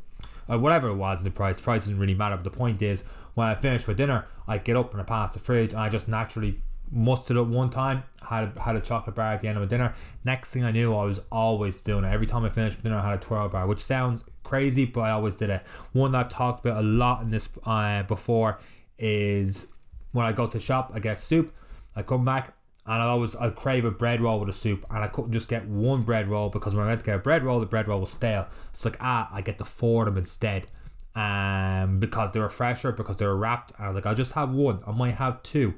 uh, 0.47 0.59
whatever 0.59 0.89
it 0.89 0.95
was, 0.95 1.23
in 1.23 1.29
the 1.29 1.35
price. 1.35 1.59
Price 1.59 1.81
doesn't 1.85 1.99
really 1.99 2.13
matter. 2.13 2.37
But 2.37 2.43
the 2.43 2.57
point 2.57 2.81
is, 2.81 3.03
when 3.33 3.47
I 3.47 3.55
finish 3.55 3.87
with 3.87 3.97
dinner, 3.97 4.27
I 4.47 4.59
get 4.59 4.77
up 4.77 4.91
and 4.93 5.01
I 5.01 5.05
pass 5.05 5.33
the 5.33 5.39
fridge 5.39 5.73
and 5.73 5.81
I 5.81 5.89
just 5.89 6.07
naturally 6.07 6.61
mustered 6.93 7.38
up 7.38 7.47
one 7.47 7.69
time, 7.69 8.03
had 8.21 8.55
a, 8.55 8.62
had 8.62 8.75
a 8.75 8.81
chocolate 8.81 9.15
bar 9.15 9.33
at 9.33 9.41
the 9.41 9.47
end 9.47 9.57
of 9.57 9.63
my 9.63 9.67
dinner. 9.67 9.93
Next 10.23 10.53
thing 10.53 10.63
I 10.63 10.71
knew, 10.71 10.95
I 10.95 11.05
was 11.05 11.25
always 11.31 11.81
doing 11.81 12.03
it. 12.03 12.13
Every 12.13 12.27
time 12.27 12.45
I 12.45 12.50
finished 12.50 12.83
dinner, 12.83 12.97
I 12.97 13.09
had 13.09 13.19
a 13.19 13.21
twirl 13.21 13.50
bar, 13.50 13.67
which 13.67 13.79
sounds 13.79 14.29
crazy, 14.43 14.85
but 14.85 15.01
I 15.01 15.12
always 15.12 15.38
did 15.38 15.50
it. 15.50 15.63
One 15.93 16.12
that 16.12 16.19
I've 16.19 16.29
talked 16.29 16.65
about 16.65 16.83
a 16.83 16.85
lot 16.85 17.23
in 17.23 17.31
this 17.31 17.57
uh, 17.65 18.03
before 18.03 18.59
is 18.97 19.73
when 20.12 20.25
I 20.25 20.31
go 20.31 20.47
to 20.47 20.59
shop, 20.59 20.91
I 20.93 21.00
get 21.00 21.19
soup. 21.19 21.51
I 21.95 22.03
come 22.03 22.23
back 22.23 22.55
and 22.85 23.01
I 23.01 23.05
always 23.05 23.35
I 23.35 23.50
crave 23.50 23.85
a 23.85 23.91
bread 23.91 24.21
roll 24.21 24.39
with 24.39 24.50
a 24.50 24.53
soup, 24.53 24.85
and 24.89 25.03
I 25.03 25.07
couldn't 25.07 25.31
just 25.31 25.50
get 25.50 25.67
one 25.67 26.03
bread 26.03 26.27
roll 26.27 26.50
because 26.50 26.75
when 26.75 26.85
I 26.85 26.88
went 26.88 27.00
to 27.00 27.05
get 27.05 27.15
a 27.15 27.19
bread 27.19 27.43
roll, 27.43 27.59
the 27.59 27.65
bread 27.65 27.88
roll 27.88 28.01
was 28.01 28.12
stale. 28.12 28.47
It's 28.69 28.85
like 28.85 28.97
ah, 29.00 29.29
I 29.31 29.41
get 29.41 29.57
the 29.57 29.65
four 29.65 30.03
of 30.03 30.13
them 30.13 30.17
instead. 30.17 30.67
Um, 31.15 32.00
because 32.00 32.33
they 32.33 32.39
were 32.39 32.50
fresher, 32.50 32.91
because 32.91 33.19
they 33.19 33.27
were 33.27 33.38
wrapped. 33.38 33.71
And 33.77 33.85
I 33.85 33.88
was 33.88 33.95
like, 33.95 34.07
I'll 34.07 34.15
just 34.15 34.33
have 34.33 34.51
one. 34.51 34.79
I 34.88 34.91
might 34.91 35.13
have 35.13 35.43
two 35.43 35.75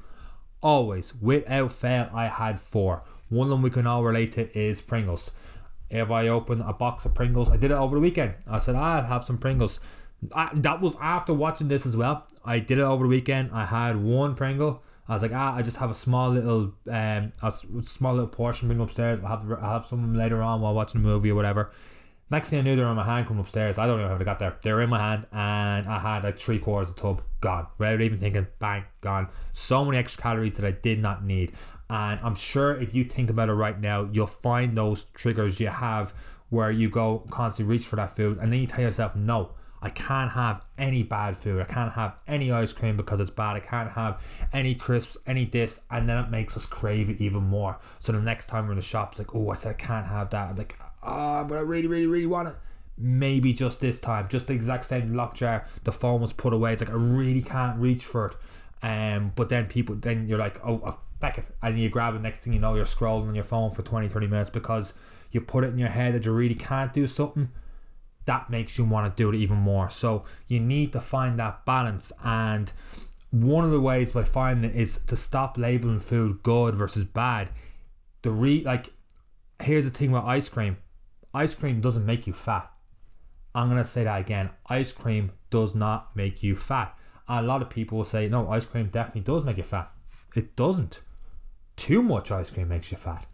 always, 0.61 1.15
without 1.15 1.71
fail, 1.71 2.09
I 2.13 2.27
had 2.27 2.59
four. 2.59 3.03
One 3.29 3.47
of 3.47 3.51
them 3.51 3.61
we 3.61 3.69
can 3.69 3.87
all 3.87 4.03
relate 4.03 4.33
to 4.33 4.57
is 4.57 4.81
Pringles. 4.81 5.57
If 5.89 6.11
I 6.11 6.27
open 6.27 6.61
a 6.61 6.73
box 6.73 7.05
of 7.05 7.13
Pringles, 7.13 7.51
I 7.51 7.57
did 7.57 7.71
it 7.71 7.75
over 7.75 7.95
the 7.95 8.01
weekend. 8.01 8.35
I 8.49 8.57
said, 8.57 8.75
I'll 8.75 9.03
have 9.03 9.23
some 9.23 9.37
Pringles. 9.37 9.79
I, 10.33 10.49
that 10.53 10.81
was 10.81 10.97
after 11.01 11.33
watching 11.33 11.67
this 11.67 11.85
as 11.85 11.95
well. 11.95 12.25
I 12.43 12.59
did 12.59 12.79
it 12.79 12.83
over 12.83 13.03
the 13.03 13.09
weekend. 13.09 13.51
I 13.51 13.65
had 13.65 13.97
one 13.97 14.35
Pringle. 14.35 14.83
I 15.07 15.13
was 15.13 15.21
like, 15.21 15.33
ah, 15.33 15.55
I 15.55 15.61
just 15.61 15.77
have 15.77 15.91
a 15.91 15.95
small 15.95 16.31
little, 16.31 16.73
um, 16.89 17.31
a 17.43 17.51
small 17.51 18.15
little 18.15 18.29
portion 18.29 18.67
bring 18.67 18.81
upstairs. 18.81 19.19
I'll 19.21 19.37
have, 19.37 19.51
I'll 19.51 19.73
have 19.73 19.85
some 19.85 20.15
later 20.15 20.41
on 20.41 20.61
while 20.61 20.73
watching 20.73 21.01
a 21.01 21.03
movie 21.03 21.29
or 21.29 21.35
whatever. 21.35 21.71
Next 22.31 22.49
thing 22.49 22.59
I 22.59 22.61
knew, 22.63 22.75
they 22.75 22.83
were 22.83 22.89
in 22.89 22.95
my 22.95 23.03
hand 23.03 23.27
coming 23.27 23.41
upstairs. 23.41 23.77
I 23.77 23.85
don't 23.85 23.99
know 23.99 24.07
how 24.07 24.17
they 24.17 24.25
got 24.25 24.39
there. 24.39 24.57
They 24.63 24.73
were 24.73 24.81
in 24.81 24.89
my 24.89 24.97
hand, 24.97 25.27
and 25.31 25.85
I 25.85 25.99
had 25.99 26.23
like 26.23 26.39
three 26.39 26.57
quarters 26.57 26.89
of 26.89 26.95
tub 26.95 27.21
gone. 27.39 27.67
Without 27.77 28.01
even 28.01 28.17
thinking, 28.17 28.47
bang, 28.57 28.85
gone. 29.01 29.29
So 29.51 29.85
many 29.85 29.97
extra 29.97 30.23
calories 30.23 30.57
that 30.57 30.65
I 30.65 30.71
did 30.71 30.99
not 30.99 31.23
need. 31.23 31.51
And 31.87 32.19
I'm 32.23 32.33
sure 32.33 32.71
if 32.71 32.95
you 32.95 33.03
think 33.03 33.29
about 33.29 33.49
it 33.49 33.53
right 33.53 33.79
now, 33.79 34.09
you'll 34.11 34.25
find 34.25 34.75
those 34.75 35.05
triggers 35.11 35.59
you 35.59 35.67
have 35.67 36.13
where 36.49 36.71
you 36.71 36.89
go 36.89 37.25
constantly 37.29 37.75
reach 37.75 37.85
for 37.85 37.95
that 37.97 38.09
food, 38.09 38.39
and 38.39 38.51
then 38.51 38.59
you 38.59 38.65
tell 38.65 38.81
yourself, 38.83 39.15
no, 39.15 39.51
I 39.81 39.89
can't 39.89 40.31
have 40.31 40.67
any 40.79 41.03
bad 41.03 41.37
food. 41.37 41.61
I 41.61 41.65
can't 41.65 41.91
have 41.93 42.15
any 42.25 42.51
ice 42.51 42.73
cream 42.73 42.97
because 42.97 43.19
it's 43.19 43.29
bad. 43.29 43.55
I 43.55 43.59
can't 43.59 43.91
have 43.91 44.47
any 44.51 44.73
crisps, 44.73 45.15
any 45.27 45.45
this, 45.45 45.85
and 45.91 46.09
then 46.09 46.23
it 46.23 46.31
makes 46.31 46.57
us 46.57 46.65
crave 46.65 47.11
it 47.11 47.21
even 47.21 47.43
more. 47.43 47.77
So 47.99 48.11
the 48.13 48.21
next 48.21 48.47
time 48.47 48.65
we're 48.65 48.71
in 48.71 48.77
the 48.77 48.81
shop, 48.81 49.11
it's 49.11 49.19
like, 49.19 49.35
oh, 49.35 49.51
I 49.51 49.53
said 49.53 49.75
I 49.75 49.77
can't 49.77 50.07
have 50.07 50.31
that. 50.31 50.49
I'm 50.49 50.55
like, 50.55 50.75
ah, 51.05 51.45
but 51.47 51.57
I 51.57 51.61
really, 51.61 51.87
really, 51.87 52.07
really 52.07 52.25
want 52.25 52.49
it. 52.49 52.55
Maybe 52.97 53.53
just 53.53 53.81
this 53.81 53.99
time, 53.99 54.27
just 54.29 54.47
the 54.47 54.53
exact 54.53 54.85
same 54.85 55.13
lock 55.13 55.35
jar. 55.35 55.65
The 55.83 55.91
phone 55.91 56.21
was 56.21 56.33
put 56.33 56.53
away. 56.53 56.73
It's 56.73 56.81
like 56.81 56.91
I 56.91 56.97
really 56.97 57.41
can't 57.41 57.77
reach 57.79 58.05
for 58.05 58.27
it. 58.27 58.35
Um, 58.83 59.31
but 59.35 59.49
then 59.49 59.67
people, 59.67 59.95
then 59.95 60.27
you're 60.27 60.39
like, 60.39 60.59
oh, 60.65 60.81
I'll 60.85 61.01
back 61.19 61.37
it, 61.37 61.45
and 61.61 61.79
you 61.79 61.89
grab 61.89 62.15
it. 62.15 62.21
Next 62.21 62.43
thing 62.43 62.53
you 62.53 62.59
know, 62.59 62.75
you're 62.75 62.85
scrolling 62.85 63.27
on 63.27 63.35
your 63.35 63.43
phone 63.43 63.71
for 63.71 63.81
20, 63.81 64.07
30 64.07 64.27
minutes 64.27 64.49
because 64.49 64.97
you 65.31 65.41
put 65.41 65.63
it 65.63 65.67
in 65.67 65.77
your 65.77 65.89
head 65.89 66.13
that 66.13 66.25
you 66.25 66.33
really 66.33 66.55
can't 66.55 66.93
do 66.93 67.07
something. 67.07 67.49
That 68.25 68.49
makes 68.49 68.77
you 68.77 68.85
want 68.85 69.05
to 69.15 69.21
do 69.21 69.29
it 69.29 69.35
even 69.35 69.57
more. 69.57 69.89
So 69.89 70.25
you 70.47 70.59
need 70.59 70.93
to 70.93 70.99
find 70.99 71.39
that 71.39 71.65
balance. 71.65 72.11
And 72.23 72.71
one 73.31 73.65
of 73.65 73.71
the 73.71 73.81
ways 73.81 74.13
by 74.13 74.23
finding 74.23 74.71
it 74.71 74.75
is 74.75 75.03
to 75.05 75.15
stop 75.15 75.57
labeling 75.57 75.99
food 75.99 76.41
good 76.41 76.75
versus 76.75 77.03
bad. 77.03 77.49
The 78.21 78.31
re 78.31 78.63
like, 78.63 78.89
here's 79.61 79.89
the 79.89 79.95
thing 79.95 80.09
about 80.09 80.25
ice 80.25 80.49
cream 80.49 80.77
ice 81.35 81.53
cream 81.53 81.81
doesn't 81.81 82.05
make 82.05 82.25
you 82.25 82.33
fat. 82.33 82.71
I'm 83.53 83.67
going 83.67 83.81
to 83.81 83.85
say 83.85 84.05
that 84.05 84.19
again. 84.19 84.49
Ice 84.67 84.93
cream 84.93 85.31
does 85.49 85.75
not 85.75 86.15
make 86.15 86.41
you 86.41 86.55
fat. 86.55 86.97
a 87.27 87.41
lot 87.41 87.61
of 87.61 87.69
people 87.69 87.97
will 87.97 88.05
say, 88.05 88.29
no, 88.29 88.49
ice 88.49 88.65
cream 88.65 88.87
definitely 88.87 89.21
does 89.21 89.43
make 89.43 89.57
you 89.57 89.63
fat. 89.63 89.91
It 90.35 90.55
doesn't. 90.55 91.01
Too 91.75 92.01
much 92.01 92.31
ice 92.31 92.51
cream 92.51 92.69
makes 92.69 92.91
you 92.91 92.97
fat. 92.97 93.25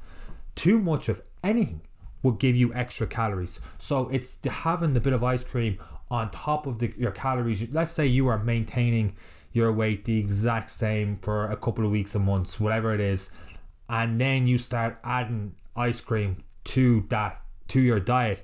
Too 0.56 0.80
much 0.80 1.10
of 1.10 1.22
anything 1.44 1.82
will 2.24 2.32
give 2.32 2.56
you 2.56 2.74
extra 2.74 3.08
calories. 3.08 3.60
So 3.78 4.10
it's 4.10 4.44
having 4.46 4.94
the 4.94 5.00
bit 5.00 5.14
of 5.14 5.24
ice 5.24 5.44
cream 5.44 5.78
on 6.10 6.32
top 6.32 6.66
of 6.66 6.80
the, 6.80 6.94
your 6.98 7.12
calories. 7.12 7.74
Let's 7.74 7.92
say 7.92 8.06
you 8.08 8.28
are 8.28 8.44
maintaining 8.44 9.16
your 9.54 9.72
weight 9.72 10.06
the 10.06 10.20
exact 10.20 10.72
same 10.72 11.18
for 11.18 11.50
a 11.52 11.58
couple 11.58 11.86
of 11.86 11.92
weeks 11.92 12.16
or 12.16 12.20
months, 12.20 12.60
whatever 12.60 12.94
it 12.94 13.02
is, 13.02 13.58
and 13.90 14.20
then 14.20 14.48
you 14.48 14.58
start 14.58 14.98
adding 15.04 15.56
ice 15.76 16.02
cream 16.02 16.44
to 16.64 17.02
that 17.10 17.42
to 17.72 17.82
your 17.82 18.00
diet, 18.00 18.44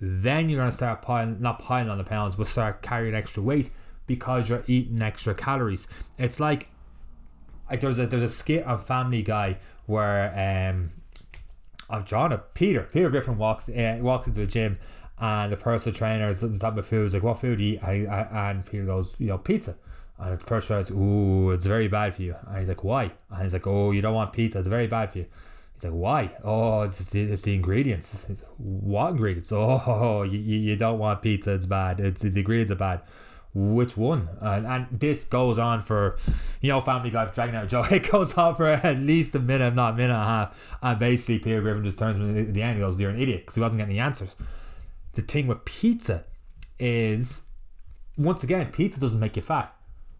then 0.00 0.48
you're 0.48 0.60
gonna 0.60 0.72
start 0.72 1.02
piling 1.02 1.40
not 1.40 1.58
piling 1.58 1.90
on 1.90 1.98
the 1.98 2.04
pounds, 2.04 2.36
but 2.36 2.46
start 2.46 2.82
carrying 2.82 3.14
extra 3.14 3.42
weight 3.42 3.70
because 4.06 4.48
you're 4.48 4.64
eating 4.66 5.00
extra 5.02 5.34
calories. 5.34 5.86
It's 6.18 6.40
like 6.40 6.70
like 7.70 7.80
there's 7.80 7.98
a 7.98 8.06
there's 8.06 8.22
a 8.22 8.28
skit 8.28 8.64
on 8.64 8.78
Family 8.78 9.22
Guy 9.22 9.58
where 9.86 10.32
um 10.32 10.90
I'm 11.90 12.02
drawing 12.02 12.32
a 12.32 12.38
Peter 12.38 12.82
Peter 12.82 13.10
Griffin 13.10 13.38
walks 13.38 13.68
uh, 13.68 13.98
walks 14.00 14.26
into 14.28 14.40
the 14.40 14.46
gym 14.46 14.78
and 15.20 15.52
the 15.52 15.56
personal 15.56 15.96
trainer 15.96 16.28
is 16.28 16.40
talking 16.40 16.58
about 16.60 16.84
food. 16.84 17.02
He's 17.02 17.14
like, 17.14 17.22
"What 17.22 17.38
food 17.38 17.58
do 17.58 17.64
you 17.64 17.74
eat?" 17.74 17.80
And, 17.82 18.08
and 18.08 18.66
Peter 18.66 18.84
goes, 18.84 19.20
"You 19.20 19.28
know, 19.28 19.38
pizza." 19.38 19.76
And 20.18 20.38
the 20.38 20.44
personal 20.44 20.82
says, 20.82 20.94
"Ooh, 20.96 21.50
it's 21.50 21.66
very 21.66 21.88
bad 21.88 22.14
for 22.14 22.22
you." 22.22 22.34
And 22.46 22.58
he's 22.58 22.68
like, 22.68 22.84
"Why?" 22.84 23.10
And 23.30 23.42
he's 23.42 23.52
like, 23.52 23.66
"Oh, 23.66 23.90
you 23.90 24.00
don't 24.00 24.14
want 24.14 24.32
pizza. 24.32 24.60
It's 24.60 24.68
very 24.68 24.86
bad 24.86 25.10
for 25.10 25.18
you." 25.18 25.26
He's 25.78 25.84
like, 25.84 25.94
why? 25.94 26.30
Oh, 26.42 26.82
it's 26.82 27.08
the, 27.10 27.22
it's 27.22 27.42
the 27.42 27.54
ingredients. 27.54 28.42
What 28.56 29.10
ingredients? 29.10 29.52
Oh, 29.54 30.22
you, 30.28 30.36
you 30.36 30.74
don't 30.74 30.98
want 30.98 31.22
pizza. 31.22 31.54
It's 31.54 31.66
bad. 31.66 32.00
It's 32.00 32.22
the 32.22 32.36
ingredients 32.36 32.72
are 32.72 32.74
bad. 32.74 33.02
Which 33.54 33.96
one? 33.96 34.28
And, 34.40 34.66
and 34.66 34.86
this 34.90 35.24
goes 35.24 35.56
on 35.56 35.78
for, 35.78 36.16
you 36.60 36.70
know, 36.70 36.80
Family 36.80 37.10
Guy 37.10 37.30
dragging 37.30 37.54
out 37.54 37.68
Joe. 37.68 37.84
It 37.92 38.10
goes 38.10 38.36
on 38.36 38.56
for 38.56 38.66
at 38.66 38.98
least 38.98 39.36
a 39.36 39.38
minute, 39.38 39.72
not 39.76 39.94
a 39.94 39.96
minute 39.96 40.14
and 40.14 40.22
a 40.22 40.26
half. 40.26 40.78
And 40.82 40.98
basically, 40.98 41.38
Peter 41.38 41.60
Griffin 41.60 41.84
just 41.84 42.00
turns 42.00 42.16
at 42.16 42.54
the 42.54 42.62
end 42.62 42.72
and 42.72 42.80
goes, 42.80 43.00
"You're 43.00 43.10
an 43.10 43.20
idiot," 43.20 43.42
because 43.42 43.54
he 43.54 43.60
wasn't 43.60 43.78
getting 43.78 43.94
the 43.94 44.00
answers. 44.00 44.34
The 45.12 45.22
thing 45.22 45.46
with 45.46 45.64
pizza 45.64 46.24
is, 46.80 47.50
once 48.16 48.42
again, 48.42 48.72
pizza 48.72 49.00
doesn't 49.00 49.20
make 49.20 49.36
you 49.36 49.42
fat, 49.42 49.72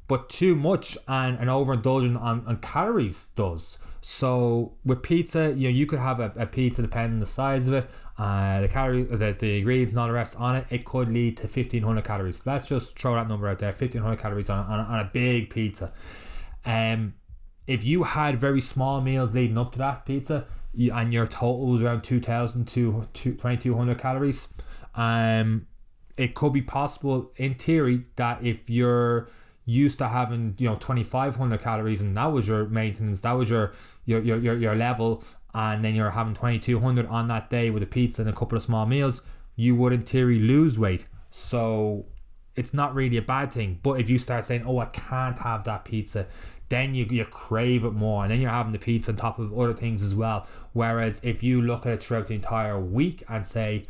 but 0.07 0.29
too 0.29 0.55
much 0.55 0.97
and 1.09 1.39
an 1.39 1.49
overindulgence 1.49 2.17
on, 2.17 2.45
on 2.47 2.59
calories 2.59 3.31
does. 3.31 3.79
So 4.01 4.75
with 4.85 5.03
pizza, 5.03 5.53
you 5.55 5.69
know, 5.69 5.75
you 5.75 5.87
could 5.87 5.99
have 5.99 6.21
a, 6.21 6.33
a 6.37 6.47
pizza 6.47 6.83
depending 6.83 7.15
on 7.15 7.21
the 7.21 7.27
size 7.27 7.69
of 7.69 7.75
it, 7.75 7.91
uh, 8.17 8.61
the 8.61 8.69
calorie, 8.69 9.03
the, 9.03 9.37
the 9.39 9.59
ingredients 9.59 9.97
all 9.97 10.07
the 10.07 10.13
rest 10.13 10.41
on 10.41 10.57
it. 10.57 10.67
It 10.71 10.85
could 10.85 11.09
lead 11.09 11.37
to 11.39 11.49
fifteen 11.49 11.83
hundred 11.83 12.05
calories. 12.05 12.47
Let's 12.47 12.69
just 12.69 12.99
throw 12.99 13.15
that 13.15 13.29
number 13.29 13.49
out 13.49 13.59
there: 13.59 13.73
fifteen 13.73 14.03
hundred 14.03 14.21
calories 14.21 14.51
on, 14.51 14.67
on, 14.67 14.81
on 14.81 15.01
a 15.01 15.11
big 15.13 15.51
pizza. 15.51 15.93
Um, 16.65 17.15
if 17.67 17.85
you 17.85 18.05
had 18.05 18.37
very 18.37 18.61
small 18.61 19.01
meals 19.01 19.35
leading 19.35 19.59
up 19.59 19.73
to 19.73 19.79
that 19.79 20.07
pizza, 20.07 20.47
you, 20.73 20.93
and 20.93 21.13
your 21.13 21.27
total 21.27 21.77
is 21.77 21.83
around 21.83 22.03
2,000 22.03 22.67
to 22.69 23.07
2,200 23.13 23.99
calories. 23.99 24.55
Um, 24.95 25.67
it 26.17 26.35
could 26.35 26.53
be 26.53 26.63
possible 26.63 27.31
in 27.37 27.55
theory 27.55 28.05
that 28.17 28.43
if 28.43 28.71
you're 28.71 29.29
used 29.69 29.99
to 29.99 30.09
having 30.09 30.55
you 30.59 30.67
know 30.67 30.77
2500 30.77 31.61
calories 31.61 32.01
and 32.01 32.15
that 32.15 32.33
was 32.33 32.49
your 32.49 32.67
maintenance 32.67 33.21
that 33.21 33.33
was 33.33 33.51
your 33.51 33.71
your 34.07 34.21
your, 34.23 34.39
your, 34.39 34.57
your 34.57 34.75
level. 34.75 35.23
And 35.55 35.85
then 35.85 35.95
you're 35.95 36.11
having 36.11 36.35
2200 36.35 37.07
on 37.07 37.27
that 37.29 37.51
day 37.51 37.71
with 37.71 37.83
a 37.83 37.87
pizza 37.87 38.23
and 38.23 38.31
a 38.31 38.35
couple 38.35 38.57
of 38.57 38.63
small 38.63 38.87
meals 38.87 39.29
you 39.57 39.75
would 39.77 39.93
in 39.93 40.03
theory 40.03 40.39
lose 40.39 40.79
weight. 40.79 41.07
So 41.31 42.07
it's 42.55 42.73
not 42.73 42.95
really 42.95 43.17
a 43.17 43.23
bad 43.23 43.53
thing. 43.53 43.81
But 43.83 44.01
if 44.01 44.09
you 44.09 44.19
start 44.19 44.45
saying 44.45 44.65
oh 44.67 44.79
i 44.79 44.87
can't 44.87 45.39
have 45.41 45.65
that 45.65 45.85
pizza 45.85 46.27
then 46.71 46.95
you, 46.95 47.07
you 47.07 47.25
crave 47.25 47.85
it 47.85 47.93
more. 47.93 48.25
And 48.25 48.31
then 48.31 48.43
you're 48.43 48.51
having 48.51 48.73
the 48.73 48.79
pizza 48.79 49.11
on 49.11 49.17
top 49.17 49.39
of 49.39 49.59
other 49.59 49.73
things 49.73 50.03
as 50.03 50.15
well. 50.15 50.47
Whereas 50.75 51.25
if 51.25 51.43
you 51.43 51.63
look 51.63 51.87
at 51.87 51.95
it 51.95 52.03
throughout 52.03 52.27
the 52.27 52.35
entire 52.35 52.79
week 52.79 53.23
and 53.29 53.45
say 53.45 53.85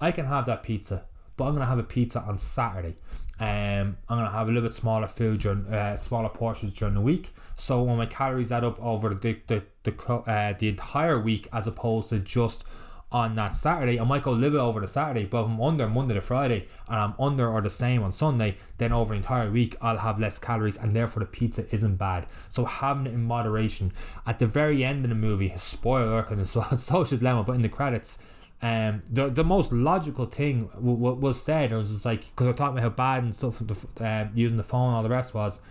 i 0.00 0.12
can 0.12 0.26
have 0.26 0.46
that 0.46 0.62
pizza 0.62 1.04
but 1.36 1.44
i'm 1.44 1.50
going 1.50 1.60
to 1.60 1.66
have 1.66 1.78
a 1.78 1.82
pizza 1.82 2.20
on 2.20 2.38
saturday 2.38 2.94
um, 3.40 3.96
I'm 4.08 4.18
gonna 4.18 4.30
have 4.30 4.48
a 4.48 4.50
little 4.50 4.62
bit 4.62 4.72
smaller 4.72 5.06
food 5.06 5.40
during 5.40 5.66
uh, 5.66 5.96
smaller 5.96 6.28
portions 6.28 6.74
during 6.74 6.94
the 6.94 7.00
week. 7.00 7.30
So 7.54 7.82
when 7.84 7.96
my 7.96 8.06
calories 8.06 8.50
add 8.50 8.64
up 8.64 8.82
over 8.82 9.14
the 9.14 9.38
the 9.46 9.64
the, 9.84 10.12
uh, 10.12 10.54
the 10.58 10.68
entire 10.68 11.18
week, 11.18 11.48
as 11.52 11.66
opposed 11.66 12.10
to 12.10 12.18
just 12.18 12.66
on 13.10 13.36
that 13.36 13.54
Saturday, 13.54 13.98
I 13.98 14.04
might 14.04 14.22
go 14.22 14.32
a 14.32 14.34
little 14.34 14.58
bit 14.58 14.60
over 14.60 14.80
the 14.80 14.88
Saturday, 14.88 15.24
but 15.24 15.42
if 15.42 15.46
I'm 15.46 15.60
under 15.60 15.88
Monday 15.88 16.14
to 16.14 16.20
Friday 16.20 16.66
and 16.88 16.96
I'm 16.96 17.14
under 17.18 17.48
or 17.48 17.62
the 17.62 17.70
same 17.70 18.02
on 18.02 18.12
Sunday, 18.12 18.56
then 18.76 18.92
over 18.92 19.14
the 19.14 19.18
entire 19.18 19.50
week 19.50 19.76
I'll 19.80 19.96
have 19.96 20.18
less 20.18 20.38
calories 20.38 20.76
and 20.76 20.94
therefore 20.94 21.20
the 21.20 21.26
pizza 21.26 21.64
isn't 21.72 21.96
bad. 21.96 22.26
So 22.48 22.66
having 22.66 23.06
it 23.06 23.14
in 23.14 23.24
moderation. 23.24 23.92
At 24.26 24.38
the 24.40 24.46
very 24.46 24.84
end 24.84 25.04
of 25.04 25.08
the 25.08 25.14
movie, 25.16 25.48
spoiler 25.56 26.18
alert, 26.18 26.30
and 26.30 26.46
social 26.46 27.18
dilemma, 27.18 27.44
but 27.44 27.52
in 27.52 27.62
the 27.62 27.68
credits, 27.70 28.22
um, 28.60 29.02
the 29.10 29.28
the 29.28 29.44
most 29.44 29.72
logical 29.72 30.26
thing 30.26 30.66
w- 30.74 30.96
w- 30.96 31.16
was 31.16 31.40
said. 31.42 31.72
It 31.72 31.76
was 31.76 31.92
just 31.92 32.04
like 32.04 32.26
because 32.26 32.48
I 32.48 32.52
talking 32.52 32.78
about 32.78 32.82
how 32.82 32.90
bad 32.90 33.22
and 33.22 33.34
stuff 33.34 33.58
the, 33.58 34.04
uh, 34.04 34.28
using 34.34 34.56
the 34.56 34.64
phone 34.64 34.94
all 34.94 35.02
the 35.02 35.08
rest 35.08 35.34
was, 35.34 35.62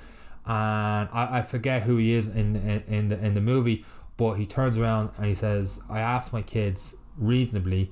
and 0.45 1.09
I, 1.11 1.39
I 1.39 1.41
forget 1.41 1.83
who 1.83 1.97
he 1.97 2.13
is 2.13 2.29
in, 2.29 2.55
in 2.55 2.83
in 2.87 3.07
the 3.09 3.25
in 3.25 3.33
the 3.33 3.41
movie, 3.41 3.83
but 4.15 4.33
he 4.35 4.45
turns 4.45 4.77
around 4.77 5.11
and 5.17 5.25
he 5.25 5.33
says, 5.33 5.83
"I 5.89 5.99
asked 5.99 6.31
my 6.33 6.41
kids 6.41 6.95
reasonably." 7.17 7.91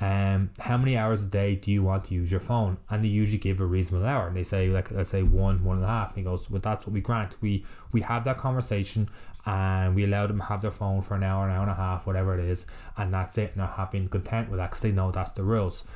um, 0.00 0.50
how 0.60 0.76
many 0.76 0.96
hours 0.96 1.24
a 1.24 1.28
day 1.28 1.56
do 1.56 1.72
you 1.72 1.82
want 1.82 2.04
to 2.06 2.14
use 2.14 2.30
your 2.30 2.40
phone? 2.40 2.78
And 2.88 3.02
they 3.02 3.08
usually 3.08 3.38
give 3.38 3.60
a 3.60 3.66
reasonable 3.66 4.06
hour. 4.06 4.28
And 4.28 4.36
they 4.36 4.44
say, 4.44 4.68
like, 4.68 4.90
let's 4.92 5.10
say 5.10 5.22
one, 5.22 5.64
one 5.64 5.76
and 5.78 5.84
a 5.84 5.88
half. 5.88 6.10
And 6.10 6.18
he 6.18 6.22
goes, 6.22 6.48
well, 6.48 6.60
that's 6.60 6.86
what 6.86 6.92
we 6.92 7.00
grant. 7.00 7.36
We 7.40 7.64
we 7.92 8.02
have 8.02 8.24
that 8.24 8.38
conversation 8.38 9.08
and 9.48 9.94
we 9.94 10.04
allow 10.04 10.26
them 10.26 10.36
to 10.36 10.44
have 10.44 10.60
their 10.60 10.70
phone 10.70 11.00
for 11.00 11.14
an 11.14 11.22
hour, 11.22 11.48
an 11.48 11.54
hour 11.54 11.62
and 11.62 11.70
a 11.70 11.74
half, 11.74 12.06
whatever 12.06 12.38
it 12.38 12.44
is. 12.44 12.66
And 12.98 13.14
that's 13.14 13.38
it. 13.38 13.52
And 13.52 13.60
they're 13.60 13.66
happy 13.66 13.96
and 13.96 14.10
content 14.10 14.50
with 14.50 14.58
that 14.58 14.68
because 14.68 14.82
they 14.82 14.92
know 14.92 15.10
that's 15.10 15.32
the 15.32 15.42
rules. 15.42 15.88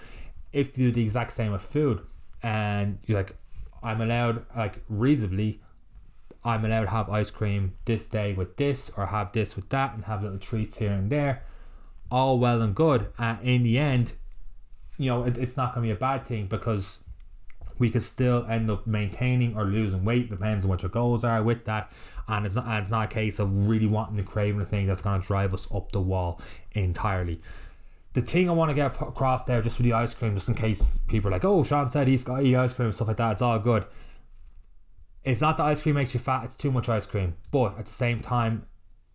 If 0.54 0.78
you 0.78 0.86
do 0.86 0.92
the 0.92 1.02
exact 1.02 1.32
same 1.32 1.52
with 1.52 1.60
food 1.60 2.00
and 2.42 2.98
you're 3.04 3.18
like, 3.18 3.36
I'm 3.82 4.00
allowed, 4.00 4.46
like, 4.56 4.82
reasonably, 4.88 5.60
I'm 6.42 6.64
allowed 6.64 6.84
to 6.84 6.90
have 6.90 7.10
ice 7.10 7.30
cream 7.30 7.74
this 7.84 8.08
day 8.08 8.32
with 8.32 8.56
this 8.56 8.90
or 8.96 9.06
have 9.06 9.32
this 9.32 9.54
with 9.54 9.68
that 9.68 9.92
and 9.94 10.06
have 10.06 10.22
little 10.22 10.38
treats 10.38 10.78
here 10.78 10.92
and 10.92 11.10
there 11.10 11.42
all 12.10 12.38
well 12.38 12.62
and 12.62 12.74
good. 12.74 13.08
Uh, 13.18 13.36
in 13.42 13.64
the 13.64 13.78
end, 13.78 14.14
you 14.96 15.10
know, 15.10 15.24
it, 15.24 15.36
it's 15.36 15.58
not 15.58 15.74
going 15.74 15.86
to 15.86 15.94
be 15.94 15.96
a 15.96 16.00
bad 16.00 16.26
thing 16.26 16.46
because 16.46 17.06
we 17.82 17.90
could 17.90 18.04
still 18.04 18.46
end 18.48 18.70
up 18.70 18.86
maintaining 18.86 19.56
or 19.56 19.64
losing 19.64 20.04
weight. 20.04 20.30
Depends 20.30 20.64
on 20.64 20.68
what 20.68 20.82
your 20.82 20.88
goals 20.88 21.24
are 21.24 21.42
with 21.42 21.64
that. 21.64 21.90
And 22.28 22.46
it's 22.46 22.54
not, 22.54 22.66
and 22.66 22.78
it's 22.78 22.92
not 22.92 23.10
a 23.10 23.12
case 23.12 23.40
of 23.40 23.68
really 23.68 23.88
wanting 23.88 24.16
to 24.18 24.22
crave 24.22 24.54
anything 24.54 24.86
that's 24.86 25.02
going 25.02 25.20
to 25.20 25.26
drive 25.26 25.52
us 25.52 25.66
up 25.74 25.90
the 25.90 26.00
wall 26.00 26.40
entirely. 26.76 27.40
The 28.12 28.20
thing 28.20 28.48
I 28.48 28.52
want 28.52 28.70
to 28.70 28.76
get 28.76 28.94
across 29.02 29.46
there, 29.46 29.60
just 29.62 29.78
with 29.78 29.86
the 29.86 29.94
ice 29.94 30.14
cream, 30.14 30.36
just 30.36 30.48
in 30.48 30.54
case 30.54 30.98
people 31.08 31.26
are 31.28 31.32
like, 31.32 31.44
oh, 31.44 31.64
Sean 31.64 31.88
said 31.88 32.06
he's 32.06 32.22
got 32.22 32.38
to 32.38 32.46
eat 32.46 32.54
ice 32.54 32.72
cream 32.72 32.86
and 32.86 32.94
stuff 32.94 33.08
like 33.08 33.16
that, 33.16 33.32
it's 33.32 33.42
all 33.42 33.58
good. 33.58 33.84
It's 35.24 35.40
not 35.40 35.56
that 35.56 35.64
ice 35.64 35.82
cream 35.82 35.96
makes 35.96 36.14
you 36.14 36.20
fat, 36.20 36.44
it's 36.44 36.54
too 36.54 36.70
much 36.70 36.88
ice 36.88 37.08
cream. 37.08 37.34
But 37.50 37.80
at 37.80 37.86
the 37.86 37.90
same 37.90 38.20
time, 38.20 38.64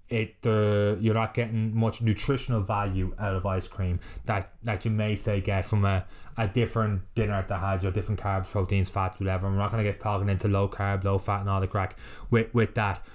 it 0.09 0.35
uh, 0.45 0.95
you're 0.99 1.13
not 1.13 1.33
getting 1.33 1.75
much 1.77 2.01
nutritional 2.01 2.61
value 2.61 3.13
out 3.19 3.35
of 3.35 3.45
ice 3.45 3.67
cream 3.67 3.99
that, 4.25 4.53
that 4.63 4.85
you 4.85 4.91
may 4.91 5.15
say 5.15 5.41
get 5.41 5.65
from 5.65 5.83
a, 5.83 6.05
a 6.37 6.47
different 6.47 7.01
dinner 7.13 7.43
that 7.47 7.59
has 7.59 7.83
your 7.83 7.91
different 7.91 8.19
carbs, 8.19 8.49
proteins, 8.49 8.89
fats, 8.89 9.19
whatever. 9.19 9.47
I'm 9.47 9.57
not 9.57 9.71
gonna 9.71 9.83
get 9.83 9.99
talking 9.99 10.29
into 10.29 10.47
low 10.47 10.69
carb, 10.69 11.03
low 11.03 11.17
fat 11.17 11.41
and 11.41 11.49
all 11.49 11.59
the 11.59 11.67
crack 11.67 11.97
with, 12.31 12.53
with 12.53 12.75
that. 12.75 13.05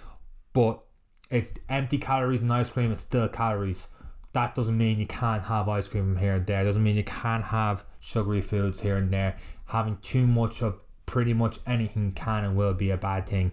But 0.52 0.82
it's 1.30 1.58
empty 1.68 1.96
calories 1.96 2.42
and 2.42 2.52
ice 2.52 2.70
cream 2.70 2.92
is 2.92 3.00
still 3.00 3.28
calories. 3.28 3.88
That 4.34 4.54
doesn't 4.54 4.76
mean 4.76 4.98
you 4.98 5.06
can't 5.06 5.44
have 5.44 5.68
ice 5.68 5.88
cream 5.88 6.16
here 6.16 6.34
and 6.34 6.46
there. 6.46 6.64
Doesn't 6.64 6.82
mean 6.82 6.96
you 6.96 7.04
can't 7.04 7.44
have 7.44 7.84
sugary 8.00 8.40
foods 8.42 8.82
here 8.82 8.96
and 8.96 9.10
there. 9.10 9.36
Having 9.66 9.98
too 10.02 10.26
much 10.26 10.62
of 10.62 10.82
pretty 11.06 11.34
much 11.34 11.58
anything 11.66 12.12
can 12.12 12.44
and 12.44 12.56
will 12.56 12.74
be 12.74 12.90
a 12.90 12.96
bad 12.96 13.26
thing 13.26 13.52